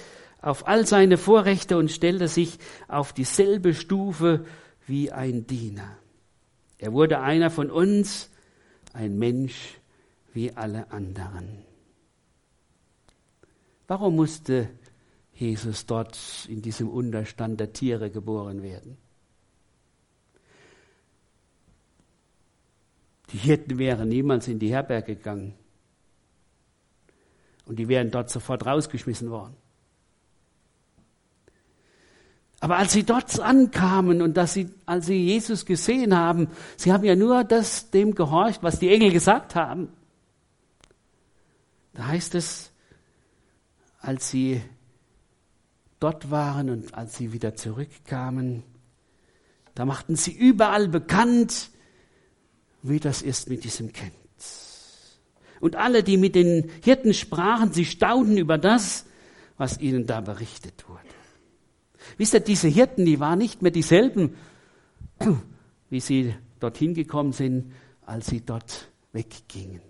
auf 0.42 0.68
all 0.68 0.86
seine 0.86 1.16
Vorrechte 1.16 1.78
und 1.78 1.90
stellte 1.90 2.28
sich 2.28 2.60
auf 2.90 3.14
dieselbe 3.14 3.74
Stufe 3.74 4.46
wie 4.88 5.10
ein 5.10 5.48
Diener. 5.48 5.98
Er 6.80 6.92
wurde 6.92 7.22
einer 7.22 7.50
von 7.50 7.72
uns, 7.72 8.30
ein 8.92 9.18
Mensch 9.18 9.80
wie 10.34 10.52
alle 10.52 10.92
anderen. 10.92 11.64
Warum 13.88 14.18
musste 14.18 14.68
Jesus 15.34 15.86
dort 15.86 16.20
in 16.50 16.62
diesem 16.62 16.90
Unterstand 16.90 17.62
der 17.62 17.72
Tiere 17.72 18.12
geboren 18.12 18.62
werden? 18.64 18.98
Die 23.32 23.38
Hirten 23.38 23.78
wären 23.78 24.10
niemals 24.10 24.48
in 24.48 24.60
die 24.60 24.72
Herberge 24.74 25.16
gegangen. 25.16 25.54
Und 27.66 27.80
die 27.80 27.88
wären 27.88 28.12
dort 28.12 28.30
sofort 28.30 28.66
rausgeschmissen 28.66 29.32
worden. 29.32 29.56
Aber 32.60 32.78
als 32.78 32.94
sie 32.94 33.04
dort 33.04 33.40
ankamen 33.40 34.22
und 34.22 34.38
dass 34.38 34.54
sie, 34.54 34.70
als 34.86 35.08
sie 35.08 35.24
Jesus 35.24 35.66
gesehen 35.66 36.16
haben, 36.16 36.48
sie 36.78 36.92
haben 36.92 37.04
ja 37.04 37.16
nur 37.16 37.44
das 37.44 37.92
dem 37.92 38.16
gehorcht, 38.16 38.64
was 38.64 38.80
die 38.80 38.90
Engel 38.90 39.12
gesagt 39.12 39.56
haben. 39.56 39.90
Da 41.94 42.08
heißt 42.08 42.36
es, 42.36 42.72
als 44.00 44.30
sie 44.30 44.62
dort 46.00 46.32
waren 46.32 46.70
und 46.70 46.94
als 46.94 47.18
sie 47.18 47.34
wieder 47.34 47.56
zurückkamen, 47.56 48.64
da 49.74 49.86
machten 49.86 50.16
sie 50.16 50.32
überall 50.32 50.88
bekannt, 50.88 51.70
wie 52.90 53.00
das 53.00 53.22
ist 53.22 53.50
mit 53.50 53.64
diesem 53.64 53.92
Kind. 53.92 54.14
Und 55.60 55.76
alle, 55.76 56.04
die 56.04 56.18
mit 56.18 56.36
den 56.36 56.70
Hirten 56.84 57.14
sprachen, 57.14 57.72
sie 57.72 57.86
staunten 57.86 58.38
über 58.38 58.58
das, 58.58 59.06
was 59.58 59.80
ihnen 59.80 60.06
da 60.06 60.22
berichtet 60.22 60.88
wurde. 60.88 61.00
Wisst 62.18 62.34
ihr, 62.34 62.40
diese 62.40 62.68
Hirten, 62.68 63.06
die 63.06 63.20
waren 63.20 63.40
nicht 63.40 63.62
mehr 63.62 63.72
dieselben, 63.72 64.36
wie 65.90 66.00
sie 66.00 66.36
dorthin 66.60 66.94
gekommen 66.94 67.32
sind, 67.32 67.72
als 68.06 68.28
sie 68.28 68.42
dort 68.42 68.90
weggingen. 69.12 69.82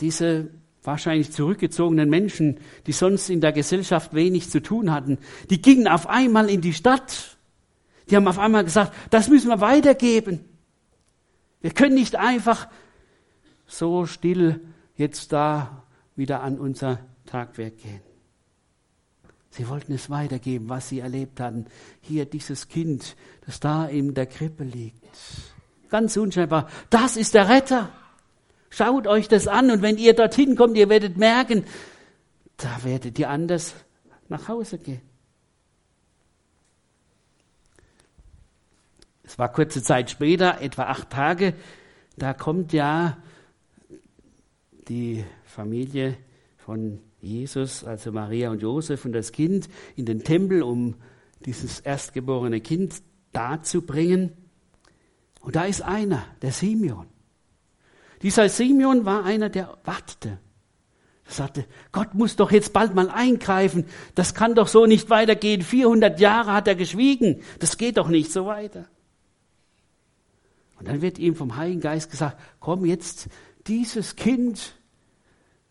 Diese 0.00 0.50
wahrscheinlich 0.82 1.32
zurückgezogenen 1.32 2.10
Menschen, 2.10 2.58
die 2.86 2.92
sonst 2.92 3.30
in 3.30 3.40
der 3.40 3.52
Gesellschaft 3.52 4.12
wenig 4.14 4.50
zu 4.50 4.60
tun 4.60 4.92
hatten, 4.92 5.18
die 5.48 5.62
gingen 5.62 5.88
auf 5.88 6.08
einmal 6.08 6.50
in 6.50 6.60
die 6.60 6.74
Stadt. 6.74 7.38
Die 8.10 8.16
haben 8.16 8.28
auf 8.28 8.38
einmal 8.38 8.64
gesagt, 8.64 8.92
das 9.10 9.28
müssen 9.28 9.48
wir 9.48 9.60
weitergeben. 9.60 10.40
Wir 11.64 11.70
können 11.70 11.94
nicht 11.94 12.16
einfach 12.16 12.68
so 13.66 14.04
still 14.04 14.60
jetzt 14.96 15.32
da 15.32 15.82
wieder 16.14 16.42
an 16.42 16.58
unser 16.58 16.98
Tagwerk 17.24 17.78
gehen. 17.78 18.02
Sie 19.48 19.66
wollten 19.70 19.94
es 19.94 20.10
weitergeben, 20.10 20.68
was 20.68 20.90
sie 20.90 20.98
erlebt 20.98 21.40
hatten. 21.40 21.64
Hier 22.02 22.26
dieses 22.26 22.68
Kind, 22.68 23.16
das 23.46 23.60
da 23.60 23.86
in 23.86 24.12
der 24.12 24.26
Krippe 24.26 24.62
liegt. 24.62 25.06
Ganz 25.88 26.18
unscheinbar. 26.18 26.68
Das 26.90 27.16
ist 27.16 27.32
der 27.32 27.48
Retter. 27.48 27.88
Schaut 28.68 29.06
euch 29.06 29.28
das 29.28 29.48
an 29.48 29.70
und 29.70 29.80
wenn 29.80 29.96
ihr 29.96 30.12
dorthin 30.12 30.56
kommt, 30.56 30.76
ihr 30.76 30.90
werdet 30.90 31.16
merken, 31.16 31.64
da 32.58 32.84
werdet 32.84 33.18
ihr 33.18 33.30
anders 33.30 33.74
nach 34.28 34.48
Hause 34.48 34.76
gehen. 34.76 35.13
Es 39.24 39.38
war 39.38 39.52
kurze 39.52 39.82
Zeit 39.82 40.10
später, 40.10 40.60
etwa 40.60 40.84
acht 40.84 41.10
Tage, 41.10 41.54
da 42.16 42.34
kommt 42.34 42.72
ja 42.72 43.16
die 44.88 45.24
Familie 45.44 46.16
von 46.58 47.00
Jesus, 47.20 47.84
also 47.84 48.12
Maria 48.12 48.50
und 48.50 48.62
Josef 48.62 49.04
und 49.04 49.12
das 49.12 49.32
Kind 49.32 49.68
in 49.96 50.04
den 50.04 50.24
Tempel, 50.24 50.62
um 50.62 50.94
dieses 51.44 51.80
erstgeborene 51.80 52.60
Kind 52.60 53.02
darzubringen. 53.32 54.32
Und 55.40 55.56
da 55.56 55.64
ist 55.64 55.82
einer, 55.82 56.24
der 56.42 56.52
Simeon. 56.52 57.06
Dieser 58.22 58.48
Simeon 58.48 59.04
war 59.04 59.24
einer, 59.24 59.48
der 59.48 59.76
wartete. 59.84 60.38
Er 61.26 61.32
sagte, 61.32 61.64
Gott 61.92 62.14
muss 62.14 62.36
doch 62.36 62.52
jetzt 62.52 62.72
bald 62.72 62.94
mal 62.94 63.08
eingreifen. 63.10 63.86
Das 64.14 64.34
kann 64.34 64.54
doch 64.54 64.68
so 64.68 64.86
nicht 64.86 65.10
weitergehen. 65.10 65.62
400 65.62 66.20
Jahre 66.20 66.52
hat 66.52 66.68
er 66.68 66.74
geschwiegen. 66.74 67.40
Das 67.58 67.78
geht 67.78 67.96
doch 67.96 68.08
nicht 68.08 68.30
so 68.30 68.46
weiter. 68.46 68.86
Und 70.84 70.88
dann 70.90 71.00
wird 71.00 71.18
ihm 71.18 71.34
vom 71.34 71.56
Heiligen 71.56 71.80
Geist 71.80 72.10
gesagt, 72.10 72.38
komm 72.60 72.84
jetzt, 72.84 73.28
dieses 73.66 74.16
Kind, 74.16 74.74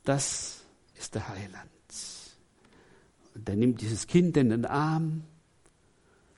das 0.05 0.63
ist 0.97 1.13
der 1.13 1.29
Heiland. 1.29 1.69
Und 3.35 3.47
er 3.47 3.55
nimmt 3.55 3.81
dieses 3.81 4.07
Kind 4.07 4.35
in 4.37 4.49
den 4.49 4.65
Arm, 4.65 5.21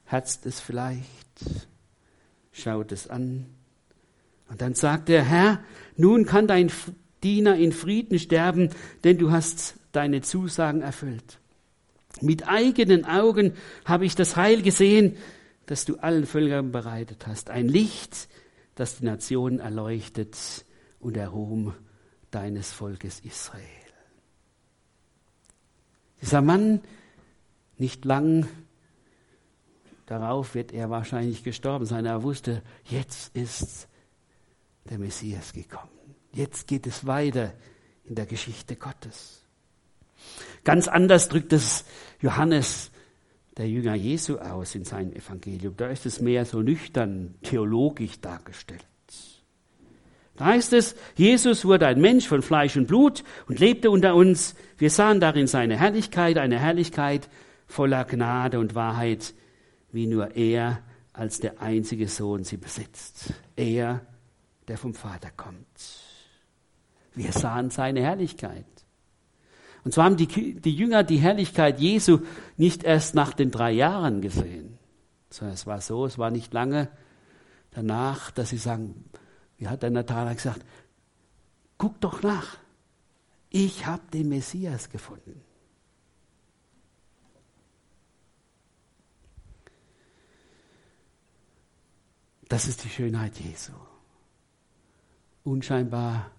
herzt 0.03 0.45
es 0.45 0.59
vielleicht, 0.59 1.39
schaut 2.51 2.91
es 2.91 3.07
an. 3.07 3.45
Und 4.49 4.59
dann 4.59 4.73
sagt 4.73 5.09
er, 5.09 5.23
Herr, 5.23 5.63
nun 5.95 6.25
kann 6.25 6.45
dein 6.45 6.69
Diener 7.23 7.55
in 7.55 7.71
Frieden 7.71 8.19
sterben, 8.19 8.71
denn 9.05 9.17
du 9.17 9.31
hast 9.31 9.75
deine 9.93 10.19
Zusagen 10.19 10.81
erfüllt. 10.81 11.39
Mit 12.19 12.45
eigenen 12.49 13.05
Augen 13.05 13.53
habe 13.85 14.03
ich 14.03 14.15
das 14.15 14.35
Heil 14.35 14.61
gesehen, 14.63 15.15
das 15.65 15.85
du 15.85 15.95
allen 15.95 16.25
Völkern 16.25 16.73
bereitet 16.73 17.25
hast. 17.25 17.49
Ein 17.49 17.69
Licht, 17.69 18.27
das 18.75 18.97
die 18.97 19.05
Nationen 19.05 19.59
erleuchtet 19.59 20.65
und 20.99 21.15
der 21.15 21.29
Ruhm 21.29 21.73
deines 22.31 22.71
Volkes 22.71 23.21
Israel. 23.21 23.63
Dieser 26.21 26.41
Mann, 26.41 26.81
nicht 27.77 28.05
lang 28.05 28.47
darauf 30.05 30.55
wird 30.55 30.71
er 30.71 30.89
wahrscheinlich 30.89 31.43
gestorben 31.43 31.85
sein. 31.85 32.05
Er 32.05 32.23
wusste, 32.23 32.61
jetzt 32.85 33.35
ist 33.35 33.87
der 34.89 34.97
Messias 34.97 35.53
gekommen. 35.53 35.91
Jetzt 36.31 36.67
geht 36.67 36.87
es 36.87 37.05
weiter 37.05 37.53
in 38.03 38.15
der 38.15 38.25
Geschichte 38.25 38.75
Gottes. 38.75 39.43
Ganz 40.63 40.87
anders 40.87 41.29
drückt 41.29 41.53
es 41.53 41.85
Johannes, 42.21 42.91
der 43.57 43.69
Jünger 43.69 43.95
Jesu, 43.95 44.37
aus 44.37 44.75
in 44.75 44.83
seinem 44.83 45.13
Evangelium. 45.13 45.75
Da 45.77 45.87
ist 45.87 46.05
es 46.05 46.19
mehr 46.19 46.45
so 46.45 46.61
nüchtern, 46.61 47.35
theologisch 47.43 48.19
dargestellt. 48.19 48.85
Da 50.35 50.45
heißt 50.45 50.73
es, 50.73 50.95
Jesus 51.15 51.63
wurde 51.63 51.87
ein 51.87 52.01
Mensch 52.01 52.27
von 52.27 52.41
Fleisch 52.41 52.75
und 52.75 52.87
Blut 52.87 53.23
und 53.47 53.59
lebte 53.59 53.89
unter 53.89 54.15
uns. 54.15 54.55
Wir 54.77 54.89
sahen 54.89 55.21
darin 55.21 55.47
seine 55.47 55.77
Herrlichkeit, 55.77 56.37
eine 56.37 56.59
Herrlichkeit 56.59 57.29
voller 57.67 58.03
Gnade 58.03 58.59
und 58.59 58.75
Wahrheit, 58.75 59.33
wie 59.91 60.07
nur 60.07 60.35
er 60.35 60.81
als 61.13 61.39
der 61.39 61.61
einzige 61.61 62.09
Sohn 62.09 62.43
sie 62.43 62.57
besitzt. 62.57 63.33
Er, 63.55 64.05
der 64.67 64.77
vom 64.77 64.93
Vater 64.93 65.29
kommt. 65.35 65.65
Wir 67.13 67.31
sahen 67.31 67.69
seine 67.69 68.01
Herrlichkeit. 68.01 68.65
Und 69.85 69.93
zwar 69.93 70.05
haben 70.05 70.17
die, 70.17 70.59
die 70.59 70.75
Jünger 70.75 71.03
die 71.03 71.19
Herrlichkeit 71.19 71.79
Jesu 71.79 72.21
nicht 72.57 72.83
erst 72.83 73.13
nach 73.13 73.33
den 73.33 73.51
drei 73.51 73.71
Jahren 73.71 74.19
gesehen, 74.19 74.79
sondern 75.29 75.53
es 75.53 75.67
war 75.67 75.79
so, 75.79 76.07
es 76.07 76.17
war 76.17 76.31
nicht 76.31 76.51
lange 76.53 76.89
danach, 77.69 78.31
dass 78.31 78.49
sie 78.49 78.57
sagen, 78.57 79.05
wie 79.57 79.67
hat 79.67 79.83
der 79.83 79.91
Nathanael 79.91 80.35
gesagt, 80.35 80.65
guck 81.77 82.01
doch 82.01 82.23
nach, 82.23 82.57
ich 83.51 83.85
habe 83.85 84.01
den 84.11 84.27
Messias 84.27 84.89
gefunden. 84.89 85.39
Das 92.47 92.67
ist 92.67 92.83
die 92.83 92.89
Schönheit 92.89 93.39
Jesu. 93.39 93.73
Unscheinbar 95.43 96.31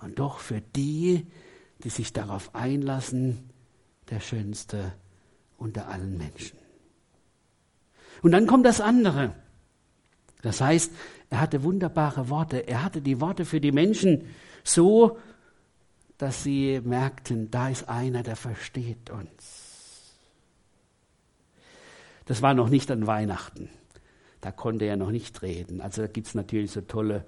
und 0.00 0.18
doch 0.18 0.38
für 0.38 0.62
die, 0.62 1.26
die 1.86 1.90
sich 1.90 2.12
darauf 2.12 2.52
einlassen, 2.52 3.48
der 4.10 4.18
Schönste 4.18 4.92
unter 5.56 5.86
allen 5.86 6.18
Menschen. 6.18 6.58
Und 8.22 8.32
dann 8.32 8.48
kommt 8.48 8.66
das 8.66 8.80
andere. 8.80 9.36
Das 10.42 10.60
heißt, 10.60 10.90
er 11.30 11.40
hatte 11.40 11.62
wunderbare 11.62 12.28
Worte. 12.28 12.66
Er 12.66 12.82
hatte 12.82 13.00
die 13.00 13.20
Worte 13.20 13.44
für 13.44 13.60
die 13.60 13.70
Menschen 13.70 14.24
so, 14.64 15.16
dass 16.18 16.42
sie 16.42 16.80
merkten, 16.82 17.52
da 17.52 17.68
ist 17.68 17.88
einer, 17.88 18.24
der 18.24 18.34
versteht 18.34 19.10
uns. 19.10 20.16
Das 22.24 22.42
war 22.42 22.54
noch 22.54 22.68
nicht 22.68 22.90
an 22.90 23.06
Weihnachten. 23.06 23.68
Da 24.40 24.50
konnte 24.50 24.86
er 24.86 24.96
noch 24.96 25.12
nicht 25.12 25.40
reden. 25.42 25.80
Also 25.80 26.02
da 26.02 26.08
gibt 26.08 26.26
es 26.26 26.34
natürlich 26.34 26.72
so 26.72 26.80
tolle 26.80 27.24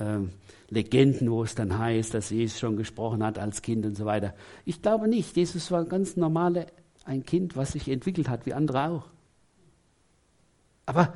ähm, 0.00 0.30
Legenden, 0.70 1.30
wo 1.30 1.42
es 1.42 1.54
dann 1.54 1.78
heißt, 1.78 2.12
dass 2.14 2.30
Jesus 2.30 2.58
schon 2.58 2.76
gesprochen 2.76 3.22
hat 3.22 3.38
als 3.38 3.62
Kind 3.62 3.86
und 3.86 3.96
so 3.96 4.04
weiter. 4.04 4.34
Ich 4.64 4.82
glaube 4.82 5.08
nicht. 5.08 5.36
Jesus 5.36 5.70
war 5.70 5.84
ganz 5.84 6.16
normales, 6.16 6.66
ein 7.04 7.24
Kind, 7.24 7.56
was 7.56 7.72
sich 7.72 7.88
entwickelt 7.88 8.28
hat, 8.28 8.44
wie 8.44 8.52
andere 8.52 8.88
auch. 8.88 9.06
Aber 10.84 11.14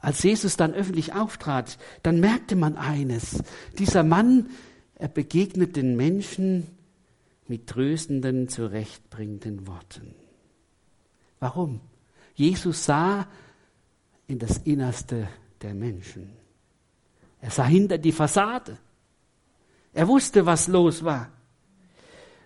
als 0.00 0.22
Jesus 0.22 0.56
dann 0.56 0.74
öffentlich 0.74 1.14
auftrat, 1.14 1.78
dann 2.02 2.20
merkte 2.20 2.56
man 2.56 2.76
eines. 2.76 3.42
Dieser 3.78 4.02
Mann, 4.02 4.50
er 4.96 5.08
begegnet 5.08 5.76
den 5.76 5.96
Menschen 5.96 6.66
mit 7.48 7.66
tröstenden, 7.68 8.48
zurechtbringenden 8.48 9.66
Worten. 9.66 10.14
Warum? 11.38 11.80
Jesus 12.34 12.84
sah 12.84 13.26
in 14.26 14.38
das 14.38 14.58
Innerste 14.58 15.28
der 15.62 15.74
Menschen. 15.74 16.32
Er 17.40 17.50
sah 17.50 17.66
hinter 17.66 17.98
die 17.98 18.12
Fassade. 18.12 18.78
Er 19.92 20.08
wusste, 20.08 20.44
was 20.46 20.68
los 20.68 21.04
war. 21.04 21.30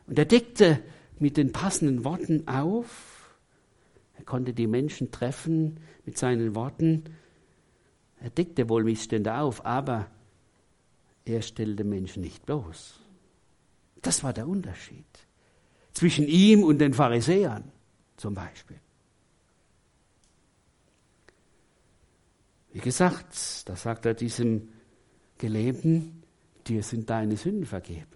Und 0.07 0.18
er 0.18 0.24
deckte 0.24 0.83
mit 1.18 1.37
den 1.37 1.53
passenden 1.53 2.05
Worten 2.05 2.46
auf. 2.48 3.37
Er 4.16 4.24
konnte 4.24 4.53
die 4.53 4.66
Menschen 4.66 5.11
treffen 5.11 5.81
mit 6.05 6.18
seinen 6.18 6.55
Worten. 6.55 7.05
Er 8.20 8.31
deckte 8.31 8.68
wohl 8.68 8.85
Missstände 8.85 9.35
auf, 9.35 9.64
aber 9.64 10.11
er 11.24 11.42
stellte 11.42 11.85
Menschen 11.85 12.22
nicht 12.22 12.44
bloß. 12.46 13.00
Das 14.03 14.24
war 14.24 14.33
der 14.33 14.48
Unterschied 14.48 15.07
zwischen 15.92 16.26
ihm 16.26 16.62
und 16.62 16.79
den 16.79 16.94
Pharisäern 16.94 17.70
zum 18.16 18.35
Beispiel. 18.35 18.81
Wie 22.72 22.79
gesagt, 22.79 23.68
da 23.68 23.76
sagt 23.76 24.07
er 24.07 24.14
diesem 24.14 24.68
Gelebten, 25.40 26.22
dir 26.66 26.83
sind 26.83 27.09
deine 27.09 27.37
Sünden 27.37 27.64
vergeben. 27.64 28.07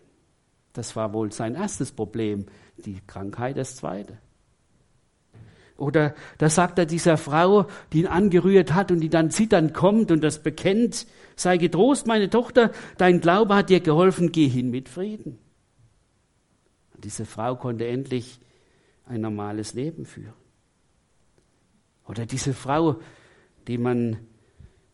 Das 0.75 0.95
war 0.95 1.13
wohl 1.13 1.33
sein 1.33 1.55
erstes 1.55 1.91
Problem, 1.91 2.47
die 2.77 3.01
Krankheit 3.07 3.57
das 3.57 3.77
zweite. 3.77 4.19
Oder 5.77 6.15
da 6.39 6.51
sagt 6.51 6.79
er 6.79 6.87
dieser 6.87 7.17
Frau, 7.17 7.67
die 7.93 8.01
ihn 8.01 8.07
angerührt 8.07 8.75
hat 8.75 8.93
und 8.93 9.01
die 9.01 9.09
dann 9.09 9.31
zitternd 9.31 9.73
kommt 9.75 10.13
und 10.13 10.23
das 10.23 10.43
bekennt, 10.43 11.07
sei 11.35 11.57
getrost, 11.57 12.07
meine 12.07 12.31
Tochter, 12.31 12.71
dein 12.99 13.21
Glaube 13.21 13.57
hat 13.57 13.71
dir 13.71 13.81
geholfen, 13.81 14.31
geh 14.31 14.47
hin 14.47 14.71
mit 14.71 14.89
Frieden. 14.89 15.39
Und 16.95 17.05
diese 17.05 17.25
Frau 17.25 17.57
konnte 17.57 17.87
endlich 17.87 18.39
ein 19.07 19.23
normales 19.23 19.75
Leben 19.75 20.05
führen. 20.05 20.35
Oder 22.07 22.27
diese 22.27 22.53
Frau, 22.53 23.01
die 23.67 23.79
man 23.79 24.19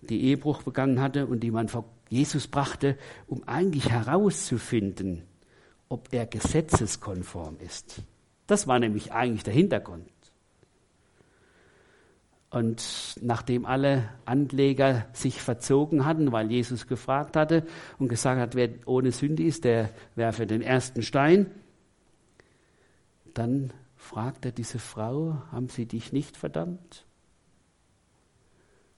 die 0.00 0.22
Ehebruch 0.22 0.62
begangen 0.62 1.00
hatte 1.00 1.26
und 1.26 1.40
die 1.40 1.50
man 1.50 1.68
vor 1.68 1.84
Jesus 2.10 2.46
brachte, 2.46 2.98
um 3.26 3.42
eigentlich 3.48 3.88
herauszufinden, 3.88 5.22
ob 5.88 6.12
er 6.12 6.26
gesetzeskonform 6.26 7.56
ist. 7.60 8.02
Das 8.46 8.66
war 8.66 8.78
nämlich 8.78 9.12
eigentlich 9.12 9.44
der 9.44 9.54
Hintergrund. 9.54 10.10
Und 12.50 13.14
nachdem 13.22 13.64
alle 13.64 14.08
Ankläger 14.24 15.06
sich 15.12 15.40
verzogen 15.40 16.04
hatten, 16.04 16.32
weil 16.32 16.50
Jesus 16.50 16.86
gefragt 16.88 17.36
hatte 17.36 17.64
und 17.98 18.08
gesagt 18.08 18.40
hat, 18.40 18.54
wer 18.54 18.70
ohne 18.86 19.12
Sünde 19.12 19.44
ist, 19.44 19.64
der 19.64 19.90
werfe 20.16 20.46
den 20.46 20.60
ersten 20.60 21.02
Stein, 21.02 21.46
dann 23.34 23.72
fragte 23.96 24.52
diese 24.52 24.80
Frau, 24.80 25.40
haben 25.52 25.68
sie 25.68 25.86
dich 25.86 26.12
nicht 26.12 26.36
verdammt? 26.36 27.06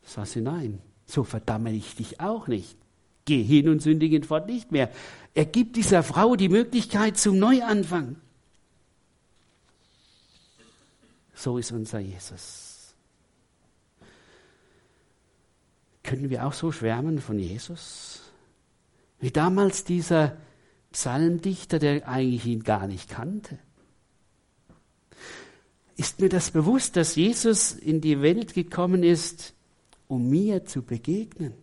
Sagt 0.03 0.29
sie, 0.29 0.41
nein 0.41 0.81
so 1.13 1.25
verdamme 1.25 1.73
ich 1.73 1.95
dich 1.95 2.21
auch 2.21 2.49
nicht. 2.49 2.79
Geh 3.25 3.43
hin 3.43 3.69
und 3.69 3.81
sündige 3.81 4.23
fort 4.23 4.47
nicht 4.47 4.73
mehr. 4.73 4.91
Er 5.35 5.47
gibt 5.47 5.77
dieser 5.77 6.03
Frau 6.03 6.37
die 6.37 6.49
Möglichkeit 6.49 7.17
zum 7.17 7.39
Neuanfang. 7.39 8.17
So 11.35 11.59
ist 11.59 11.73
unser 11.73 12.01
Jesus. 12.01 12.95
Können 16.03 16.31
wir 16.31 16.47
auch 16.47 16.53
so 16.53 16.73
schwärmen 16.73 17.21
von 17.21 17.39
Jesus? 17.39 18.23
Wie 19.21 19.31
damals 19.31 19.85
dieser 19.85 20.37
Psalmdichter, 20.93 21.79
der 21.79 22.09
eigentlich 22.09 22.45
ihn 22.47 22.65
gar 22.65 22.87
nicht 22.87 23.09
kannte. 23.09 23.59
Ist 25.97 26.21
mir 26.21 26.29
das 26.29 26.51
bewusst, 26.51 26.97
dass 26.97 27.17
Jesus 27.17 27.73
in 27.73 28.01
die 28.01 28.21
Welt 28.21 28.55
gekommen 28.55 29.03
ist, 29.03 29.55
um 30.09 30.29
mir 30.29 30.65
zu 30.65 30.83
begegnen, 30.83 31.55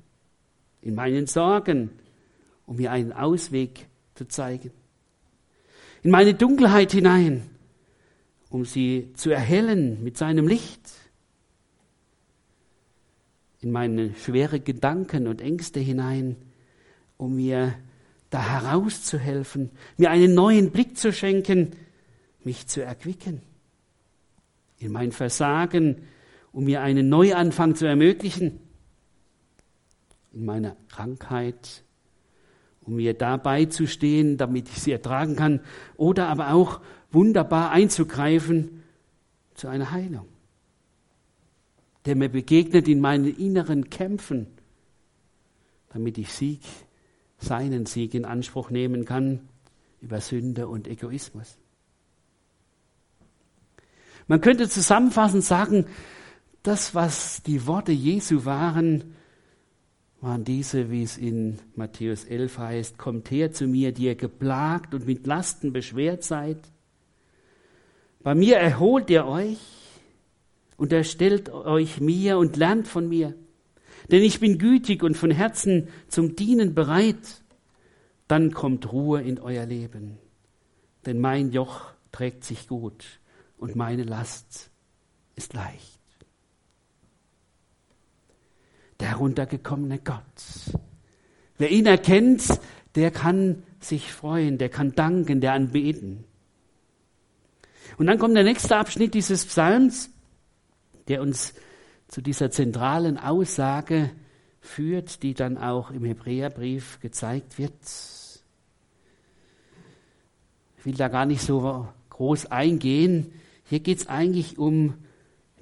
in 0.82 0.96
meinen 0.96 1.28
Sorgen, 1.28 1.89
um 2.65 2.78
mir 2.78 2.92
einen 2.92 3.12
Ausweg 3.13 3.88
zu 4.15 4.28
zeigen. 4.28 4.72
In 6.04 6.12
meine 6.12 6.34
Dunkelheit 6.34 6.92
hinein, 6.92 7.50
um 8.50 8.65
sie 8.65 9.12
zu 9.15 9.32
erhellen 9.32 10.04
mit 10.04 10.18
seinem 10.18 10.48
Licht. 10.48 10.82
In 13.62 13.72
meine 13.72 14.15
schwere 14.15 14.60
Gedanken 14.60 15.28
und 15.28 15.42
Ängste 15.42 15.80
hinein, 15.80 16.38
um 17.18 17.36
mir 17.36 17.76
da 18.30 18.42
herauszuhelfen, 18.42 19.72
mir 19.98 20.12
einen 20.12 20.34
neuen 20.34 20.72
Blick 20.72 20.98
zu 20.98 21.12
schenken, 21.12 21.72
mich 22.44 22.68
zu 22.68 22.82
erquicken. 22.82 23.42
In 24.78 24.94
mein 24.94 25.12
Versagen, 25.12 26.04
um 26.54 26.63
mir 26.63 26.82
einen 26.82 27.10
Neuanfang 27.10 27.76
zu 27.76 27.86
ermöglichen 27.86 28.62
in 30.32 30.46
meiner 30.46 30.76
Krankheit, 30.89 31.84
um 32.82 32.96
mir 32.96 33.13
dabei 33.13 33.65
zu 33.65 33.88
stehen, 33.88 34.38
damit 34.38 34.70
ich 34.70 34.82
sie 34.82 34.92
ertragen 34.92 35.36
kann, 35.36 35.62
oder 35.98 36.28
aber 36.28 36.54
auch 36.54 36.82
wunderbar 37.12 37.72
einzugreifen 37.72 38.84
zu 39.54 39.68
einer 39.68 39.92
Heilung, 39.92 40.28
der 42.06 42.15
mir 42.15 42.30
begegnet 42.30 42.88
in 42.88 43.02
meinen 43.02 43.36
inneren 43.36 43.89
Kämpfen, 43.89 44.48
damit 45.89 46.18
ich 46.18 46.32
Sieg, 46.32 46.62
seinen 47.38 47.86
Sieg 47.86 48.13
in 48.13 48.26
Anspruch 48.26 48.70
nehmen 48.70 49.06
kann 49.06 49.42
über 50.02 50.22
Sünde 50.22 50.68
und 50.68 50.88
Egoismus. 50.88 51.58
Man 54.28 54.42
könnte 54.42 54.70
zusammenfassend 54.70 55.44
sagen, 55.44 55.88
das, 56.63 56.94
was 56.94 57.42
die 57.44 57.65
Worte 57.65 57.92
Jesu 57.92 58.46
waren, 58.46 59.15
waren 60.22 60.44
diese, 60.44 60.92
wie 60.92 61.04
es 61.04 61.18
in 61.18 61.60
Matthäus 61.76 62.26
11 62.26 62.58
heißt, 62.58 62.98
kommt 62.98 63.32
her 63.32 63.52
zu 63.52 63.68
mir, 63.68 63.94
die 63.94 64.06
ihr 64.06 64.16
geplagt 64.16 64.94
und 64.94 65.06
mit 65.06 65.26
Lasten 65.26 65.72
beschwert 65.72 66.24
seid. 66.24 66.58
Bei 68.22 68.36
mir 68.36 68.58
erholt 68.58 69.10
ihr 69.10 69.26
euch 69.26 69.60
und 70.76 70.92
erstellt 70.92 71.50
euch 71.50 72.02
mir 72.02 72.38
und 72.38 72.58
lernt 72.58 72.88
von 72.88 73.08
mir. 73.08 73.34
Denn 74.12 74.24
ich 74.24 74.40
bin 74.40 74.58
gütig 74.58 75.04
und 75.04 75.16
von 75.16 75.32
Herzen 75.32 75.88
zum 76.10 76.36
Dienen 76.36 76.74
bereit. 76.74 77.42
Dann 78.28 78.52
kommt 78.52 78.92
Ruhe 78.92 79.22
in 79.22 79.40
euer 79.40 79.66
Leben. 79.66 80.18
Denn 81.06 81.20
mein 81.20 81.52
Joch 81.52 81.92
trägt 82.12 82.44
sich 82.44 82.68
gut 82.68 83.06
und 83.58 83.76
meine 83.76 84.04
Last 84.04 84.70
ist 85.36 85.54
leicht 85.54 85.99
der 89.00 89.10
heruntergekommene 89.10 90.00
Gott. 90.00 90.24
Wer 91.58 91.72
ihn 91.72 91.86
erkennt, 91.86 92.60
der 92.96 93.12
kann 93.12 93.64
sich 93.80 94.12
freuen, 94.12 94.58
der 94.58 94.70
kann 94.70 94.94
danken, 94.94 95.42
der 95.42 95.54
anbeten. 95.54 96.26
Und 97.98 98.08
dann 98.08 98.20
kommt 98.20 98.36
der 98.36 98.44
nächste 98.44 98.78
Abschnitt 98.78 99.14
dieses 99.14 99.46
Psalms, 99.46 100.10
der 101.08 101.22
uns 101.22 101.54
zu 102.08 102.22
dieser 102.22 102.52
zentralen 102.52 103.18
Aussage 103.18 104.12
führt, 104.62 105.24
die 105.24 105.34
dann 105.34 105.58
auch 105.58 105.92
im 105.92 106.06
Hebräerbrief 106.06 107.00
gezeigt 107.00 107.58
wird. 107.58 107.74
Ich 110.78 110.86
will 110.86 110.94
da 110.96 111.08
gar 111.08 111.26
nicht 111.26 111.42
so 111.42 111.88
groß 112.10 112.48
eingehen. 112.48 113.34
Hier 113.66 113.80
geht 113.80 114.00
es 114.00 114.08
eigentlich 114.08 114.58
um 114.58 114.96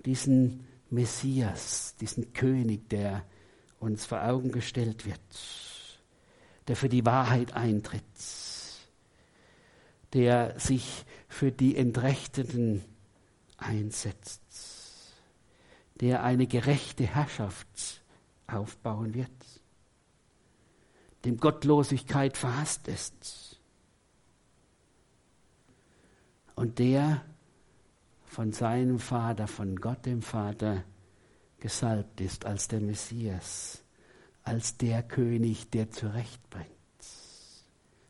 diesen 0.06 0.67
Messias, 0.90 1.96
diesen 2.00 2.34
König, 2.34 2.90
der 2.90 3.26
uns 3.80 4.06
vor 4.06 4.24
Augen 4.24 4.52
gestellt 4.52 5.06
wird, 5.06 5.20
der 6.68 6.76
für 6.76 6.90
die 6.90 7.06
Wahrheit 7.06 7.54
eintritt, 7.54 8.04
der 10.14 10.60
sich 10.60 11.06
für 11.28 11.52
die 11.52 11.76
Entrechteten 11.76 12.84
einsetzt, 13.58 14.42
der 15.96 16.24
eine 16.24 16.48
gerechte 16.48 17.06
Herrschaft 17.06 18.02
aufbauen 18.48 19.14
wird, 19.14 19.32
dem 21.26 21.38
Gottlosigkeit 21.38 22.38
verhasst 22.38 22.88
ist 22.88 23.60
und 26.56 26.80
der 26.80 27.24
von 28.38 28.52
seinem 28.52 29.00
Vater, 29.00 29.48
von 29.48 29.78
Gott 29.78 30.06
dem 30.06 30.22
Vater, 30.22 30.84
gesalbt 31.60 32.22
ist 32.22 32.46
als 32.46 32.68
der 32.68 32.82
Messias, 32.82 33.84
als 34.44 34.78
der 34.78 35.02
König, 35.02 35.72
der 35.72 35.90
zurechtbringt, 35.90 36.68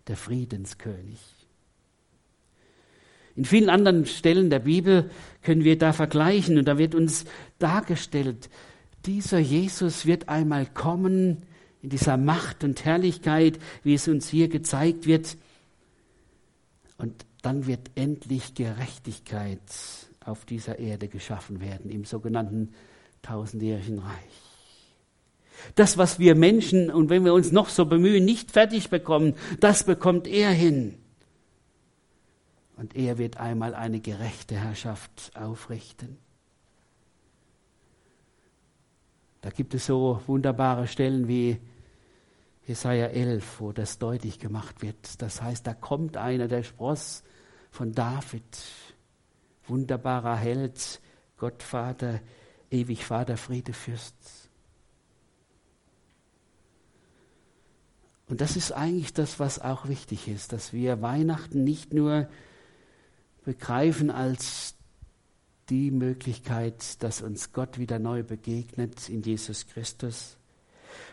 der 0.05 0.17
Friedenskönig. 0.17 1.17
In 3.37 3.45
vielen 3.45 3.69
anderen 3.69 4.05
Stellen 4.05 4.49
der 4.49 4.59
Bibel 4.59 5.09
können 5.43 5.63
wir 5.63 5.77
da 5.77 5.93
vergleichen 5.93 6.57
und 6.57 6.67
da 6.67 6.77
wird 6.77 6.93
uns 6.93 7.23
dargestellt, 7.57 8.49
dieser 9.05 9.39
Jesus 9.39 10.05
wird 10.05 10.27
einmal 10.27 10.65
kommen 10.65 11.43
in 11.81 11.89
dieser 11.89 12.17
Macht 12.17 12.65
und 12.65 12.83
Herrlichkeit, 12.83 13.59
wie 13.83 13.93
es 13.93 14.09
uns 14.09 14.27
hier 14.27 14.49
gezeigt 14.49 15.07
wird. 15.07 15.37
Und 16.97 17.25
dann 17.43 17.65
wird 17.65 17.91
endlich 17.95 18.55
Gerechtigkeit 18.55 19.61
auf 20.27 20.45
dieser 20.45 20.79
Erde 20.79 21.07
geschaffen 21.07 21.61
werden, 21.61 21.89
im 21.89 22.05
sogenannten 22.05 22.73
tausendjährigen 23.21 23.99
Reich. 23.99 24.47
Das, 25.75 25.97
was 25.97 26.19
wir 26.19 26.35
Menschen, 26.35 26.91
und 26.91 27.09
wenn 27.09 27.25
wir 27.25 27.33
uns 27.33 27.51
noch 27.51 27.69
so 27.69 27.85
bemühen, 27.85 28.25
nicht 28.25 28.51
fertig 28.51 28.89
bekommen, 28.89 29.35
das 29.59 29.83
bekommt 29.83 30.27
er 30.27 30.51
hin. 30.51 30.97
Und 32.75 32.95
er 32.95 33.17
wird 33.17 33.37
einmal 33.37 33.73
eine 33.73 33.99
gerechte 33.99 34.55
Herrschaft 34.55 35.31
aufrichten. 35.35 36.17
Da 39.41 39.49
gibt 39.49 39.73
es 39.73 39.87
so 39.87 40.21
wunderbare 40.27 40.87
Stellen 40.87 41.27
wie 41.27 41.57
Jesaja 42.67 43.07
11, 43.07 43.61
wo 43.61 43.71
das 43.71 43.97
deutlich 43.97 44.39
gemacht 44.39 44.81
wird. 44.81 45.21
Das 45.21 45.41
heißt, 45.41 45.65
da 45.65 45.73
kommt 45.73 46.17
einer, 46.17 46.47
der 46.47 46.63
Spross 46.63 47.23
von 47.71 47.93
David, 47.93 48.43
wunderbarer 49.69 50.35
Held, 50.35 51.01
Gott 51.37 51.63
Vater, 51.63 52.19
ewig 52.71 53.05
Vater, 53.05 53.37
Friede, 53.37 53.73
Fürst. 53.73 54.15
Und 58.29 58.41
das 58.41 58.57
ist 58.57 58.71
eigentlich 58.73 59.13
das, 59.13 59.39
was 59.39 59.59
auch 59.59 59.87
wichtig 59.87 60.27
ist, 60.27 60.51
dass 60.51 60.73
wir 60.73 61.01
Weihnachten 61.01 61.63
nicht 61.63 61.93
nur 61.93 62.27
begreifen 63.45 64.11
als 64.11 64.75
die 65.69 65.91
Möglichkeit, 65.91 67.01
dass 67.03 67.21
uns 67.21 67.53
Gott 67.53 67.77
wieder 67.77 67.99
neu 67.99 68.23
begegnet 68.23 69.09
in 69.09 69.21
Jesus 69.21 69.67
Christus. 69.67 70.37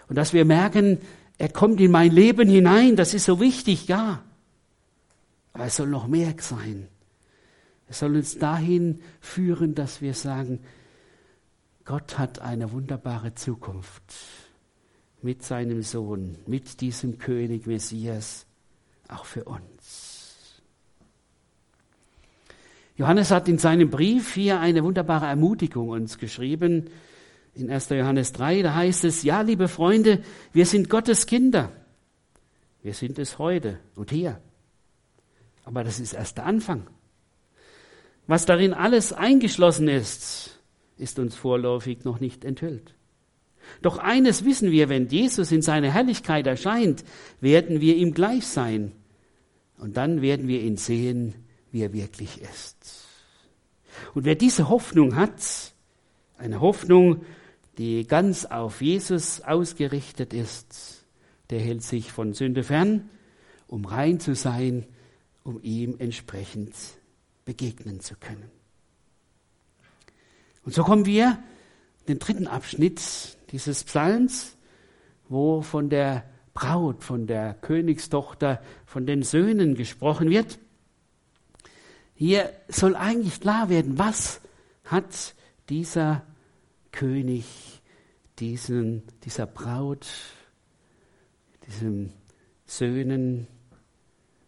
Und 0.08 0.16
dass 0.16 0.32
wir 0.32 0.44
merken, 0.44 0.98
er 1.38 1.48
kommt 1.48 1.80
in 1.80 1.90
mein 1.90 2.10
Leben 2.10 2.48
hinein, 2.48 2.96
das 2.96 3.14
ist 3.14 3.24
so 3.24 3.40
wichtig, 3.40 3.88
ja. 3.88 4.22
Aber 5.52 5.66
es 5.66 5.76
soll 5.76 5.88
noch 5.88 6.08
mehr 6.08 6.34
sein. 6.38 6.88
Es 7.88 7.98
soll 7.98 8.16
uns 8.16 8.38
dahin 8.38 9.00
führen, 9.20 9.74
dass 9.74 10.00
wir 10.00 10.14
sagen, 10.14 10.60
Gott 11.84 12.18
hat 12.18 12.38
eine 12.38 12.72
wunderbare 12.72 13.34
Zukunft 13.34 14.14
mit 15.20 15.42
seinem 15.42 15.82
Sohn, 15.82 16.36
mit 16.46 16.80
diesem 16.80 17.18
König 17.18 17.66
Messias, 17.66 18.46
auch 19.08 19.24
für 19.24 19.44
uns. 19.44 20.62
Johannes 22.96 23.30
hat 23.30 23.48
in 23.48 23.58
seinem 23.58 23.90
Brief 23.90 24.34
hier 24.34 24.60
eine 24.60 24.84
wunderbare 24.84 25.26
Ermutigung 25.26 25.88
uns 25.88 26.18
geschrieben. 26.18 26.90
In 27.54 27.70
1. 27.70 27.88
Johannes 27.90 28.32
3, 28.32 28.62
da 28.62 28.74
heißt 28.74 29.04
es, 29.04 29.22
ja, 29.22 29.40
liebe 29.40 29.68
Freunde, 29.68 30.22
wir 30.52 30.64
sind 30.64 30.88
Gottes 30.88 31.26
Kinder. 31.26 31.72
Wir 32.82 32.94
sind 32.94 33.18
es 33.18 33.38
heute 33.38 33.78
und 33.94 34.10
hier. 34.10 34.40
Aber 35.64 35.82
das 35.82 36.00
ist 36.00 36.12
erst 36.12 36.38
der 36.38 36.46
Anfang. 36.46 36.86
Was 38.26 38.46
darin 38.46 38.72
alles 38.72 39.12
eingeschlossen 39.12 39.88
ist, 39.88 40.60
ist 40.96 41.18
uns 41.18 41.34
vorläufig 41.36 42.04
noch 42.04 42.20
nicht 42.20 42.44
enthüllt. 42.44 42.94
Doch 43.82 43.98
eines 43.98 44.44
wissen 44.44 44.70
wir, 44.70 44.88
wenn 44.88 45.08
Jesus 45.08 45.52
in 45.52 45.62
seiner 45.62 45.90
Herrlichkeit 45.90 46.46
erscheint, 46.46 47.04
werden 47.40 47.80
wir 47.80 47.96
ihm 47.96 48.14
gleich 48.14 48.46
sein. 48.46 48.92
Und 49.78 49.96
dann 49.96 50.22
werden 50.22 50.48
wir 50.48 50.60
ihn 50.60 50.76
sehen, 50.76 51.34
wie 51.70 51.82
er 51.82 51.92
wirklich 51.92 52.40
ist. 52.40 53.04
Und 54.14 54.24
wer 54.24 54.34
diese 54.34 54.68
Hoffnung 54.68 55.16
hat, 55.16 55.72
eine 56.38 56.60
Hoffnung, 56.60 57.24
die 57.78 58.06
ganz 58.06 58.44
auf 58.44 58.80
Jesus 58.80 59.40
ausgerichtet 59.40 60.32
ist, 60.32 61.04
der 61.50 61.60
hält 61.60 61.82
sich 61.82 62.12
von 62.12 62.32
Sünde 62.32 62.62
fern, 62.62 63.10
um 63.66 63.84
rein 63.84 64.20
zu 64.20 64.34
sein, 64.34 64.86
um 65.42 65.60
ihm 65.62 65.96
entsprechend 65.98 66.74
begegnen 67.44 68.00
zu 68.00 68.16
können. 68.16 68.50
Und 70.64 70.74
so 70.74 70.82
kommen 70.82 71.06
wir 71.06 71.38
den 72.08 72.18
dritten 72.18 72.46
Abschnitt 72.46 73.00
dieses 73.50 73.84
Psalms, 73.84 74.56
wo 75.28 75.62
von 75.62 75.90
der 75.90 76.24
Braut, 76.54 77.02
von 77.02 77.26
der 77.26 77.54
Königstochter, 77.54 78.62
von 78.86 79.06
den 79.06 79.22
Söhnen 79.22 79.74
gesprochen 79.74 80.30
wird. 80.30 80.58
Hier 82.14 82.52
soll 82.68 82.94
eigentlich 82.94 83.40
klar 83.40 83.68
werden, 83.68 83.98
was 83.98 84.40
hat 84.84 85.34
dieser 85.68 86.24
König 86.92 87.44
diesen, 88.38 89.02
dieser 89.24 89.46
Braut, 89.46 90.06
diesen 91.66 92.12
Söhnen, 92.66 93.46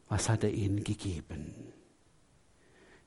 was 0.09 0.29
hat 0.29 0.45
er 0.45 0.53
ihnen 0.53 0.85
gegeben? 0.85 1.55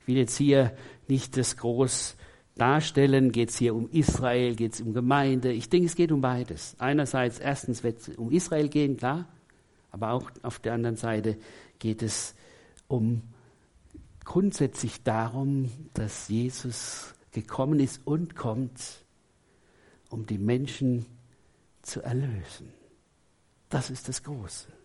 Ich 0.09 0.15
will 0.15 0.21
jetzt 0.21 0.37
hier 0.37 0.75
nicht 1.07 1.37
das 1.37 1.55
groß 1.55 2.15
darstellen, 2.55 3.31
geht 3.31 3.49
es 3.49 3.59
hier 3.59 3.75
um 3.75 3.87
Israel, 3.91 4.55
geht 4.55 4.73
es 4.73 4.81
um 4.81 4.91
Gemeinde. 4.91 5.51
Ich 5.51 5.69
denke, 5.69 5.85
es 5.85 5.93
geht 5.93 6.11
um 6.11 6.19
beides. 6.19 6.75
Einerseits, 6.79 7.37
erstens 7.37 7.83
wird 7.83 7.99
es 7.99 8.17
um 8.17 8.31
Israel 8.31 8.69
gehen, 8.69 8.97
klar, 8.97 9.27
aber 9.91 10.13
auch 10.13 10.31
auf 10.41 10.57
der 10.57 10.73
anderen 10.73 10.95
Seite 10.95 11.37
geht 11.77 12.01
es 12.01 12.33
um 12.87 13.21
grundsätzlich 14.25 15.03
darum, 15.03 15.69
dass 15.93 16.27
Jesus 16.27 17.13
gekommen 17.31 17.79
ist 17.79 18.01
und 18.03 18.35
kommt, 18.35 19.05
um 20.09 20.25
die 20.25 20.39
Menschen 20.39 21.05
zu 21.83 22.01
erlösen. 22.01 22.73
Das 23.69 23.91
ist 23.91 24.09
das 24.09 24.23
Große. 24.23 24.78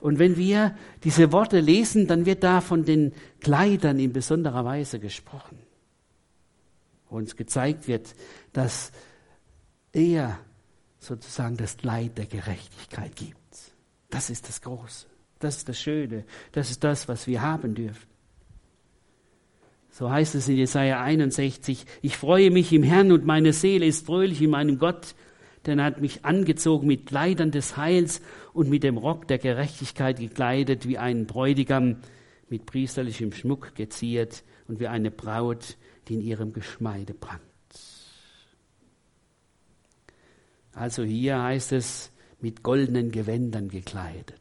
Und 0.00 0.18
wenn 0.18 0.36
wir 0.36 0.76
diese 1.04 1.32
Worte 1.32 1.60
lesen, 1.60 2.06
dann 2.06 2.26
wird 2.26 2.44
da 2.44 2.60
von 2.60 2.84
den 2.84 3.12
Kleidern 3.40 3.98
in 3.98 4.12
besonderer 4.12 4.64
Weise 4.64 5.00
gesprochen. 5.00 5.58
wo 7.10 7.16
uns 7.16 7.36
gezeigt 7.36 7.88
wird, 7.88 8.14
dass 8.52 8.92
er 9.92 10.38
sozusagen 10.98 11.56
das 11.56 11.82
Leid 11.82 12.18
der 12.18 12.26
Gerechtigkeit 12.26 13.16
gibt. 13.16 13.38
Das 14.10 14.30
ist 14.30 14.48
das 14.48 14.60
Große, 14.60 15.06
das 15.38 15.58
ist 15.58 15.68
das 15.68 15.80
Schöne, 15.80 16.24
das 16.52 16.70
ist 16.70 16.84
das, 16.84 17.08
was 17.08 17.26
wir 17.26 17.42
haben 17.42 17.74
dürfen. 17.74 18.06
So 19.90 20.10
heißt 20.10 20.34
es 20.34 20.48
in 20.48 20.56
Jesaja 20.56 21.02
61, 21.02 21.84
ich 22.02 22.16
freue 22.16 22.50
mich 22.50 22.72
im 22.72 22.82
Herrn 22.82 23.10
und 23.10 23.24
meine 23.24 23.52
Seele 23.52 23.86
ist 23.86 24.06
fröhlich 24.06 24.40
in 24.40 24.50
meinem 24.50 24.78
Gott, 24.78 25.14
denn 25.68 25.78
er 25.78 25.84
hat 25.84 26.00
mich 26.00 26.24
angezogen 26.24 26.86
mit 26.86 27.06
Kleidern 27.06 27.50
des 27.50 27.76
Heils 27.76 28.20
und 28.52 28.68
mit 28.68 28.82
dem 28.82 28.96
Rock 28.96 29.28
der 29.28 29.38
Gerechtigkeit 29.38 30.18
gekleidet, 30.18 30.88
wie 30.88 30.98
einen 30.98 31.26
Bräutigam 31.26 31.98
mit 32.48 32.66
priesterlichem 32.66 33.32
Schmuck 33.32 33.74
geziert 33.74 34.42
und 34.66 34.80
wie 34.80 34.88
eine 34.88 35.10
Braut, 35.10 35.76
die 36.08 36.14
in 36.14 36.22
ihrem 36.22 36.52
Geschmeide 36.52 37.14
prangt. 37.14 37.42
Also 40.72 41.02
hier 41.02 41.42
heißt 41.42 41.72
es, 41.72 42.10
mit 42.40 42.62
goldenen 42.62 43.10
Gewändern 43.10 43.68
gekleidet. 43.68 44.40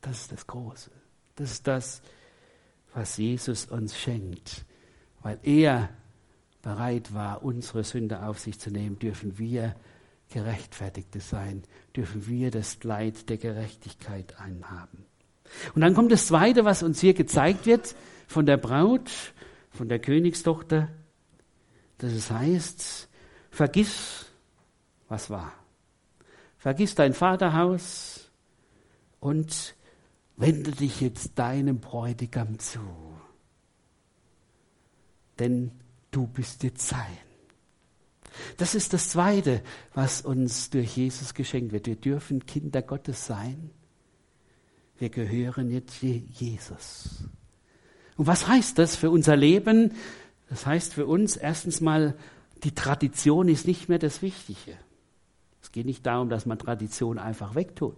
Das 0.00 0.22
ist 0.22 0.32
das 0.32 0.46
Große. 0.46 0.90
Das 1.36 1.52
ist 1.52 1.66
das, 1.66 2.02
was 2.94 3.16
Jesus 3.16 3.66
uns 3.66 3.98
schenkt. 3.98 4.64
Weil 5.22 5.38
er 5.42 5.90
bereit 6.62 7.12
war, 7.12 7.42
unsere 7.42 7.84
Sünde 7.84 8.24
auf 8.24 8.38
sich 8.38 8.58
zu 8.58 8.70
nehmen, 8.70 8.98
dürfen 8.98 9.38
wir 9.38 9.74
Gerechtfertigte 10.32 11.20
sein, 11.20 11.62
dürfen 11.94 12.26
wir 12.26 12.50
das 12.50 12.78
Kleid 12.80 13.28
der 13.28 13.36
Gerechtigkeit 13.36 14.40
einhaben. 14.40 15.04
Und 15.74 15.82
dann 15.82 15.94
kommt 15.94 16.10
das 16.10 16.26
Zweite, 16.26 16.64
was 16.64 16.82
uns 16.82 17.00
hier 17.00 17.14
gezeigt 17.14 17.66
wird 17.66 17.94
von 18.26 18.46
der 18.46 18.56
Braut, 18.56 19.10
von 19.70 19.88
der 19.88 19.98
Königstochter, 19.98 20.88
dass 21.98 22.12
es 22.12 22.30
heißt, 22.30 23.08
vergiss, 23.50 24.26
was 25.08 25.28
war. 25.28 25.52
Vergiss 26.56 26.94
dein 26.94 27.12
Vaterhaus 27.12 28.30
und 29.20 29.74
wende 30.36 30.70
dich 30.70 31.00
jetzt 31.00 31.38
deinem 31.38 31.80
Bräutigam 31.80 32.58
zu. 32.58 32.80
Denn 35.38 35.72
du 36.12 36.28
bist 36.28 36.62
jetzt 36.62 36.86
sein. 36.86 37.18
Das 38.56 38.74
ist 38.74 38.92
das 38.92 39.08
Zweite, 39.10 39.62
was 39.92 40.22
uns 40.22 40.70
durch 40.70 40.96
Jesus 40.96 41.34
geschenkt 41.34 41.72
wird. 41.72 41.86
Wir 41.86 41.96
dürfen 41.96 42.46
Kinder 42.46 42.80
Gottes 42.80 43.26
sein. 43.26 43.70
Wir 44.98 45.10
gehören 45.10 45.70
jetzt 45.70 46.00
Jesus. 46.02 47.24
Und 48.16 48.26
was 48.26 48.46
heißt 48.46 48.78
das 48.78 48.94
für 48.94 49.10
unser 49.10 49.36
Leben? 49.36 49.92
Das 50.48 50.64
heißt 50.66 50.94
für 50.94 51.06
uns 51.06 51.36
erstens 51.36 51.80
mal, 51.80 52.14
die 52.62 52.74
Tradition 52.74 53.48
ist 53.48 53.66
nicht 53.66 53.88
mehr 53.88 53.98
das 53.98 54.22
Wichtige. 54.22 54.76
Es 55.60 55.72
geht 55.72 55.86
nicht 55.86 56.06
darum, 56.06 56.28
dass 56.28 56.46
man 56.46 56.58
Tradition 56.58 57.18
einfach 57.18 57.54
wegtut. 57.54 57.96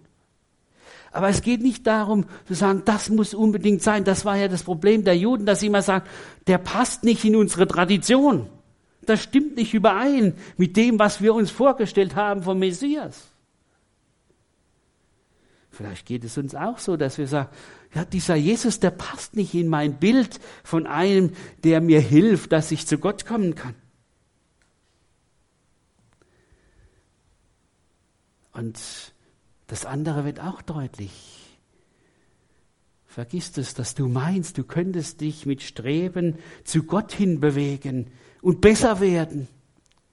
Aber 1.12 1.28
es 1.28 1.42
geht 1.42 1.62
nicht 1.62 1.86
darum 1.86 2.26
zu 2.46 2.54
sagen, 2.54 2.82
das 2.84 3.08
muss 3.08 3.34
unbedingt 3.34 3.82
sein. 3.82 4.04
Das 4.04 4.24
war 4.24 4.36
ja 4.36 4.48
das 4.48 4.64
Problem 4.64 5.04
der 5.04 5.16
Juden, 5.16 5.46
dass 5.46 5.60
sie 5.60 5.66
immer 5.66 5.82
sagen, 5.82 6.06
der 6.46 6.58
passt 6.58 7.04
nicht 7.04 7.24
in 7.24 7.36
unsere 7.36 7.66
Tradition. 7.66 8.48
Das 9.06 9.22
stimmt 9.22 9.56
nicht 9.56 9.74
überein 9.74 10.34
mit 10.56 10.76
dem, 10.76 10.98
was 10.98 11.20
wir 11.20 11.34
uns 11.34 11.50
vorgestellt 11.50 12.16
haben 12.16 12.42
vom 12.42 12.58
Messias. 12.58 13.28
Vielleicht 15.70 16.06
geht 16.06 16.24
es 16.24 16.38
uns 16.38 16.54
auch 16.54 16.78
so, 16.78 16.96
dass 16.96 17.18
wir 17.18 17.26
sagen, 17.26 17.50
ja, 17.94 18.04
dieser 18.04 18.34
Jesus, 18.34 18.80
der 18.80 18.90
passt 18.90 19.36
nicht 19.36 19.54
in 19.54 19.68
mein 19.68 19.98
Bild 19.98 20.40
von 20.62 20.86
einem, 20.86 21.32
der 21.62 21.80
mir 21.80 22.00
hilft, 22.00 22.52
dass 22.52 22.70
ich 22.70 22.86
zu 22.86 22.98
Gott 22.98 23.26
kommen 23.26 23.54
kann. 23.54 23.74
Und 28.52 28.80
das 29.74 29.86
andere 29.86 30.24
wird 30.24 30.38
auch 30.38 30.62
deutlich. 30.62 31.58
Vergiss 33.06 33.58
es, 33.58 33.74
dass 33.74 33.96
du 33.96 34.06
meinst, 34.06 34.56
du 34.56 34.62
könntest 34.62 35.20
dich 35.20 35.46
mit 35.46 35.64
Streben 35.64 36.38
zu 36.62 36.84
Gott 36.84 37.10
hin 37.10 37.40
bewegen 37.40 38.12
und 38.40 38.60
besser 38.60 39.00
werden. 39.00 39.48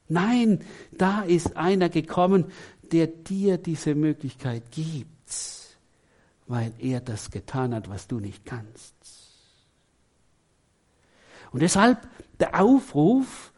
Nein, 0.08 0.62
da 0.91 1.21
ist 1.21 1.58
einer 1.58 1.89
gekommen, 1.89 2.45
der 2.91 3.06
dir 3.06 3.60
diese 3.60 3.93
Möglichkeit 3.93 4.63
gibt, 4.71 5.30
weil 6.47 6.74
er 6.80 7.00
das 7.00 7.30
getan 7.30 7.76
hat, 7.76 7.88
was 7.88 8.08
du 8.08 8.19
nicht 8.19 8.43
kannst. 8.45 8.95
Und 11.52 11.62
deshalb 11.62 12.10
der 12.39 12.60
Aufruf, 12.60 13.54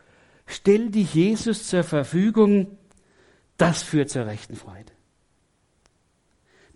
stell 0.48 0.90
dich 0.90 1.14
Jesus 1.14 1.68
zur 1.68 1.86
Verfügung, 1.86 2.78
das 3.56 3.84
führt 3.84 4.10
zur 4.10 4.26
rechten 4.26 4.58
Freude. 4.58 4.93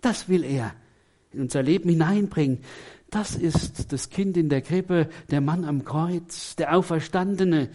Das 0.00 0.28
will 0.28 0.44
er 0.44 0.74
in 1.32 1.40
unser 1.40 1.62
Leben 1.62 1.88
hineinbringen. 1.88 2.58
Das 3.10 3.34
ist 3.34 3.92
das 3.92 4.10
Kind 4.10 4.36
in 4.36 4.48
der 4.48 4.60
Krippe, 4.60 5.08
der 5.30 5.40
Mann 5.40 5.64
am 5.64 5.84
Kreuz, 5.84 6.56
der 6.56 6.76
Auferstandene. 6.76 7.70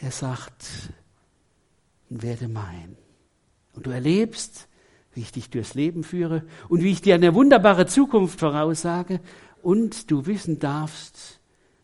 Er 0.00 0.10
sagt, 0.10 0.92
werde 2.08 2.48
mein. 2.48 2.96
Und 3.74 3.86
du 3.86 3.90
erlebst, 3.90 4.68
wie 5.14 5.20
ich 5.20 5.32
dich 5.32 5.50
durchs 5.50 5.74
Leben 5.74 6.02
führe 6.04 6.44
und 6.68 6.82
wie 6.82 6.90
ich 6.90 7.02
dir 7.02 7.14
eine 7.14 7.34
wunderbare 7.34 7.86
Zukunft 7.86 8.40
voraussage 8.40 9.20
und 9.62 10.10
du 10.10 10.26
wissen 10.26 10.58
darfst, 10.58 11.40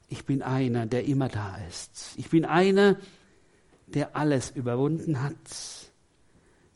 ich 0.09 0.25
bin 0.25 0.43
einer, 0.43 0.87
der 0.87 1.05
immer 1.05 1.29
da 1.29 1.57
ist. 1.69 2.15
Ich 2.17 2.31
bin 2.31 2.45
einer, 2.45 2.97
der 3.87 4.17
alles 4.17 4.51
überwunden 4.51 5.23
hat. 5.23 5.35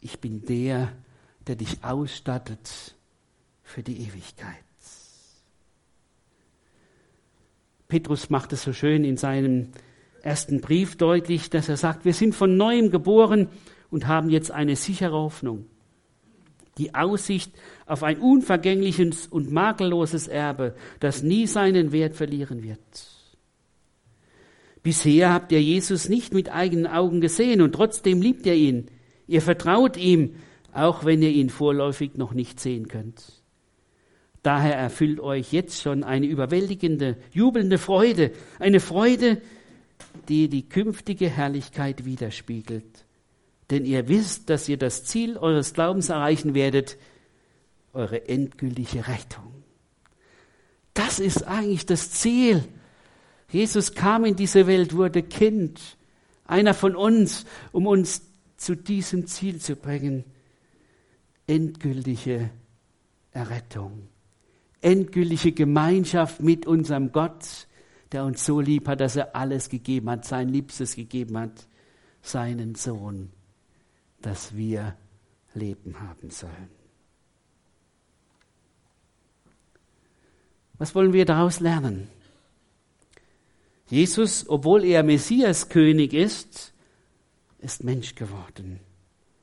Ich 0.01 0.19
bin 0.21 0.45
der, 0.45 0.79
der 0.79 0.93
dich 1.57 1.83
ausstattet 1.83 2.95
für 3.63 3.83
die 3.83 4.01
Ewigkeit. 4.03 4.65
Petrus 7.89 8.29
macht 8.29 8.53
es 8.53 8.63
so 8.63 8.73
schön 8.73 9.05
in 9.05 9.17
seinem 9.17 9.69
ersten 10.23 10.61
Brief 10.61 10.97
deutlich, 10.97 11.49
dass 11.49 11.69
er 11.69 11.77
sagt, 11.77 12.05
wir 12.05 12.13
sind 12.13 12.35
von 12.35 12.57
neuem 12.57 12.91
geboren 12.91 13.49
und 13.91 14.07
haben 14.07 14.29
jetzt 14.29 14.51
eine 14.51 14.77
sichere 14.77 15.17
Hoffnung. 15.17 15.67
Die 16.77 16.95
Aussicht 16.95 17.53
auf 17.87 18.03
ein 18.03 18.19
unvergängliches 18.19 19.27
und 19.27 19.51
makelloses 19.51 20.29
Erbe, 20.29 20.75
das 21.01 21.23
nie 21.23 21.47
seinen 21.47 21.91
Wert 21.91 22.15
verlieren 22.15 22.63
wird. 22.63 22.79
Bisher 24.83 25.33
habt 25.33 25.51
ihr 25.51 25.63
Jesus 25.63 26.09
nicht 26.09 26.33
mit 26.33 26.51
eigenen 26.51 26.87
Augen 26.87 27.21
gesehen 27.21 27.63
und 27.63 27.73
trotzdem 27.73 28.23
liebt 28.23 28.47
ihr 28.47 28.55
ihn. 28.55 28.91
Ihr 29.27 29.43
vertraut 29.43 29.97
ihm, 29.97 30.37
auch 30.73 31.05
wenn 31.05 31.23
ihr 31.23 31.31
ihn 31.31 31.51
vorläufig 31.51 32.15
noch 32.17 32.33
nicht 32.33 32.61
sehen 32.61 32.89
könnt. 32.89 33.43
Daher 34.43 34.77
erfüllt 34.77 35.21
euch 35.21 35.53
jetzt 35.53 35.83
schon 35.83 36.05
eine 36.05 36.27
überwältigende, 36.27 37.17
jubelnde 37.33 37.79
Freude, 37.79 38.31
eine 38.59 38.81
Freude, 38.81 39.43
die 40.29 40.49
die 40.49 40.69
künftige 40.69 41.29
Herrlichkeit 41.29 42.05
widerspiegelt. 42.05 43.05
Denn 43.71 43.85
ihr 43.85 44.09
wisst, 44.09 44.49
dass 44.49 44.69
ihr 44.69 44.79
das 44.79 45.05
Ziel 45.05 45.37
eures 45.37 45.75
Glaubens 45.75 46.09
erreichen 46.09 46.55
werdet, 46.55 46.97
eure 47.93 48.29
endgültige 48.29 49.09
Rettung. 49.09 49.65
Das 50.95 51.19
ist 51.19 51.43
eigentlich 51.47 51.85
das 51.85 52.13
Ziel. 52.13 52.65
Jesus 53.51 53.95
kam 53.95 54.25
in 54.25 54.37
diese 54.37 54.67
Welt, 54.67 54.95
wurde 54.95 55.23
Kind, 55.23 55.81
einer 56.45 56.75
von 56.75 56.97
uns, 56.97 57.45
um 57.73 57.87
uns 57.87 58.23
zu 58.57 58.77
diesem 58.77 59.27
Ziel 59.27 59.61
zu 59.61 59.77
bringen 59.77 60.25
endgültige 61.49 62.51
Errettung, 63.33 64.07
endgültige 64.81 65.53
Gemeinschaft 65.53 66.41
mit 66.41 66.67
unserem 66.67 67.11
Gott, 67.11 67.67
der 68.13 68.25
uns 68.25 68.47
so 68.47 68.61
lieb 68.61 68.87
hat, 68.87 69.01
dass 69.01 69.17
er 69.17 69.35
alles 69.35 69.69
gegeben 69.69 70.09
hat, 70.11 70.25
sein 70.25 70.49
Liebstes 70.49 70.95
gegeben 70.95 71.37
hat, 71.37 71.67
seinen 72.23 72.77
Sohn, 72.77 73.31
dass 74.23 74.57
wir 74.57 74.97
Leben 75.55 76.01
haben 76.01 76.31
sollen. 76.31 76.69
Was 80.75 80.95
wollen 80.95 81.13
wir 81.13 81.25
daraus 81.25 81.59
lernen? 81.59 82.09
Jesus, 83.89 84.49
obwohl 84.49 84.85
er 84.85 85.03
Messias 85.03 85.69
König 85.69 86.13
ist, 86.13 86.73
ist 87.59 87.83
Mensch 87.83 88.15
geworden, 88.15 88.81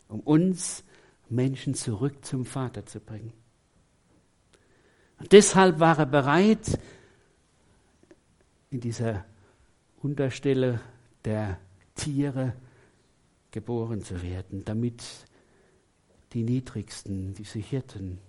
um 0.07 0.21
uns 0.21 0.84
Menschen 1.29 1.73
zurück 1.73 2.23
zum 2.25 2.45
Vater 2.45 2.85
zu 2.85 2.99
bringen. 2.99 3.33
Und 5.19 5.31
deshalb 5.31 5.79
war 5.79 5.97
er 5.97 6.05
bereit, 6.05 6.79
in 8.69 8.79
dieser 8.81 9.25
Unterstelle 10.01 10.81
der 11.23 11.57
Tiere 11.95 12.53
geboren 13.51 14.03
zu 14.03 14.21
werden, 14.21 14.65
damit 14.65 15.03
die 16.33 16.43
Niedrigsten, 16.43 17.33
diese 17.33 17.59
Hirten, 17.59 18.19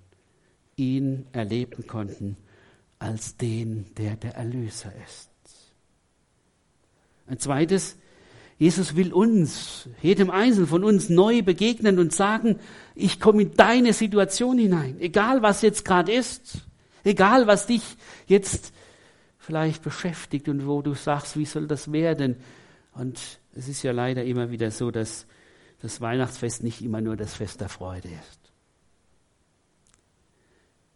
ihn 0.77 1.27
erleben 1.33 1.87
konnten 1.87 2.37
als 2.99 3.37
den, 3.37 3.93
der 3.97 4.17
der 4.17 4.37
Erlöser 4.37 4.93
ist. 5.05 5.31
Ein 7.27 7.39
zweites, 7.39 7.97
Jesus 8.59 8.97
will 8.97 9.13
uns, 9.13 9.89
jedem 10.01 10.31
Einzelnen 10.31 10.67
von 10.67 10.83
uns 10.83 11.11
neu 11.11 11.43
begegnen 11.43 11.99
und 11.99 12.13
sagen, 12.13 12.59
ich 12.95 13.21
komme 13.21 13.43
in 13.43 13.55
deine 13.55 13.93
Situation 13.93 14.57
hinein, 14.57 14.99
egal 14.99 15.43
was 15.43 15.61
jetzt 15.61 15.85
gerade 15.85 16.13
ist, 16.13 16.63
egal 17.05 17.47
was 17.47 17.67
dich 17.67 17.83
jetzt 18.27 18.73
vielleicht 19.39 19.83
beschäftigt 19.83 20.49
und 20.49 20.67
wo 20.67 20.81
du 20.81 20.95
sagst, 20.95 21.37
wie 21.37 21.45
soll 21.45 21.67
das 21.67 21.93
werden? 21.93 22.37
Und 22.95 23.21
es 23.55 23.69
ist 23.69 23.83
ja 23.83 23.93
leider 23.93 24.25
immer 24.25 24.51
wieder 24.51 24.71
so, 24.71 24.91
dass 24.91 25.27
das 25.83 26.01
Weihnachtsfest 26.01 26.63
nicht 26.63 26.81
immer 26.81 27.03
nur 27.03 27.17
das 27.17 27.35
Fest 27.35 27.61
der 27.61 27.69
Freude 27.69 28.09
ist. 28.09 28.41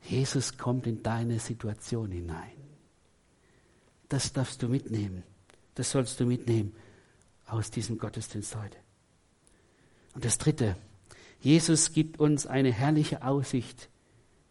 Jesus 0.08 0.56
kommt 0.56 0.86
in 0.86 1.02
deine 1.02 1.38
Situation 1.38 2.10
hinein. 2.10 2.52
Das 4.08 4.32
darfst 4.32 4.62
du 4.62 4.68
mitnehmen. 4.68 5.22
Das 5.74 5.90
sollst 5.90 6.18
du 6.18 6.24
mitnehmen 6.24 6.72
aus 7.50 7.70
diesem 7.70 7.98
Gottesdienst 7.98 8.56
heute. 8.56 8.76
Und 10.14 10.24
das 10.24 10.38
Dritte, 10.38 10.76
Jesus 11.40 11.92
gibt 11.92 12.20
uns 12.20 12.46
eine 12.46 12.72
herrliche 12.72 13.22
Aussicht 13.22 13.88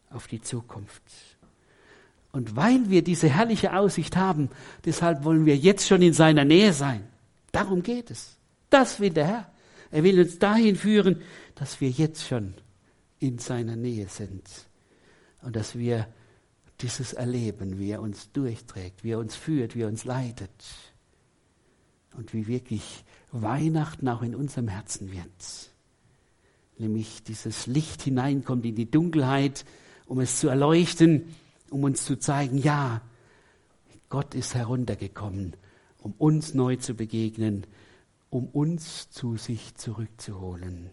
auf 0.09 0.27
die 0.27 0.41
Zukunft. 0.41 1.03
Und 2.31 2.55
weil 2.55 2.89
wir 2.89 3.03
diese 3.03 3.27
herrliche 3.27 3.75
Aussicht 3.75 4.15
haben, 4.15 4.49
deshalb 4.85 5.23
wollen 5.23 5.45
wir 5.45 5.57
jetzt 5.57 5.87
schon 5.87 6.01
in 6.01 6.13
seiner 6.13 6.45
Nähe 6.45 6.73
sein. 6.73 7.07
Darum 7.51 7.83
geht 7.83 8.11
es. 8.11 8.37
Das 8.69 8.99
will 8.99 9.11
der 9.11 9.27
Herr. 9.27 9.51
Er 9.91 10.03
will 10.03 10.19
uns 10.19 10.37
dahin 10.37 10.75
führen, 10.75 11.21
dass 11.55 11.81
wir 11.81 11.89
jetzt 11.89 12.27
schon 12.27 12.53
in 13.19 13.39
seiner 13.39 13.75
Nähe 13.75 14.07
sind 14.07 14.43
und 15.41 15.55
dass 15.55 15.77
wir 15.77 16.07
dieses 16.81 17.13
erleben, 17.13 17.79
wie 17.79 17.91
er 17.91 18.01
uns 18.01 18.31
durchträgt, 18.31 19.03
wie 19.03 19.11
er 19.11 19.19
uns 19.19 19.35
führt, 19.35 19.75
wie 19.75 19.81
er 19.81 19.87
uns 19.87 20.05
leitet 20.05 20.51
und 22.17 22.33
wie 22.33 22.47
wirklich 22.47 23.03
Weihnachten 23.31 24.07
auch 24.07 24.21
in 24.21 24.35
unserem 24.35 24.67
Herzen 24.67 25.11
wird. 25.11 25.71
Nämlich 26.77 27.23
dieses 27.23 27.67
Licht 27.67 28.01
hineinkommt 28.03 28.65
in 28.65 28.75
die 28.75 28.89
Dunkelheit, 28.89 29.65
um 30.05 30.19
es 30.19 30.39
zu 30.39 30.47
erleuchten, 30.47 31.35
um 31.69 31.83
uns 31.83 32.05
zu 32.05 32.17
zeigen, 32.17 32.57
ja, 32.57 33.01
Gott 34.09 34.33
ist 34.33 34.55
heruntergekommen, 34.55 35.55
um 35.99 36.13
uns 36.17 36.53
neu 36.53 36.77
zu 36.77 36.95
begegnen, 36.95 37.67
um 38.29 38.47
uns 38.47 39.09
zu 39.11 39.37
sich 39.37 39.75
zurückzuholen. 39.75 40.89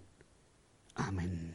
Amen. 0.95 1.55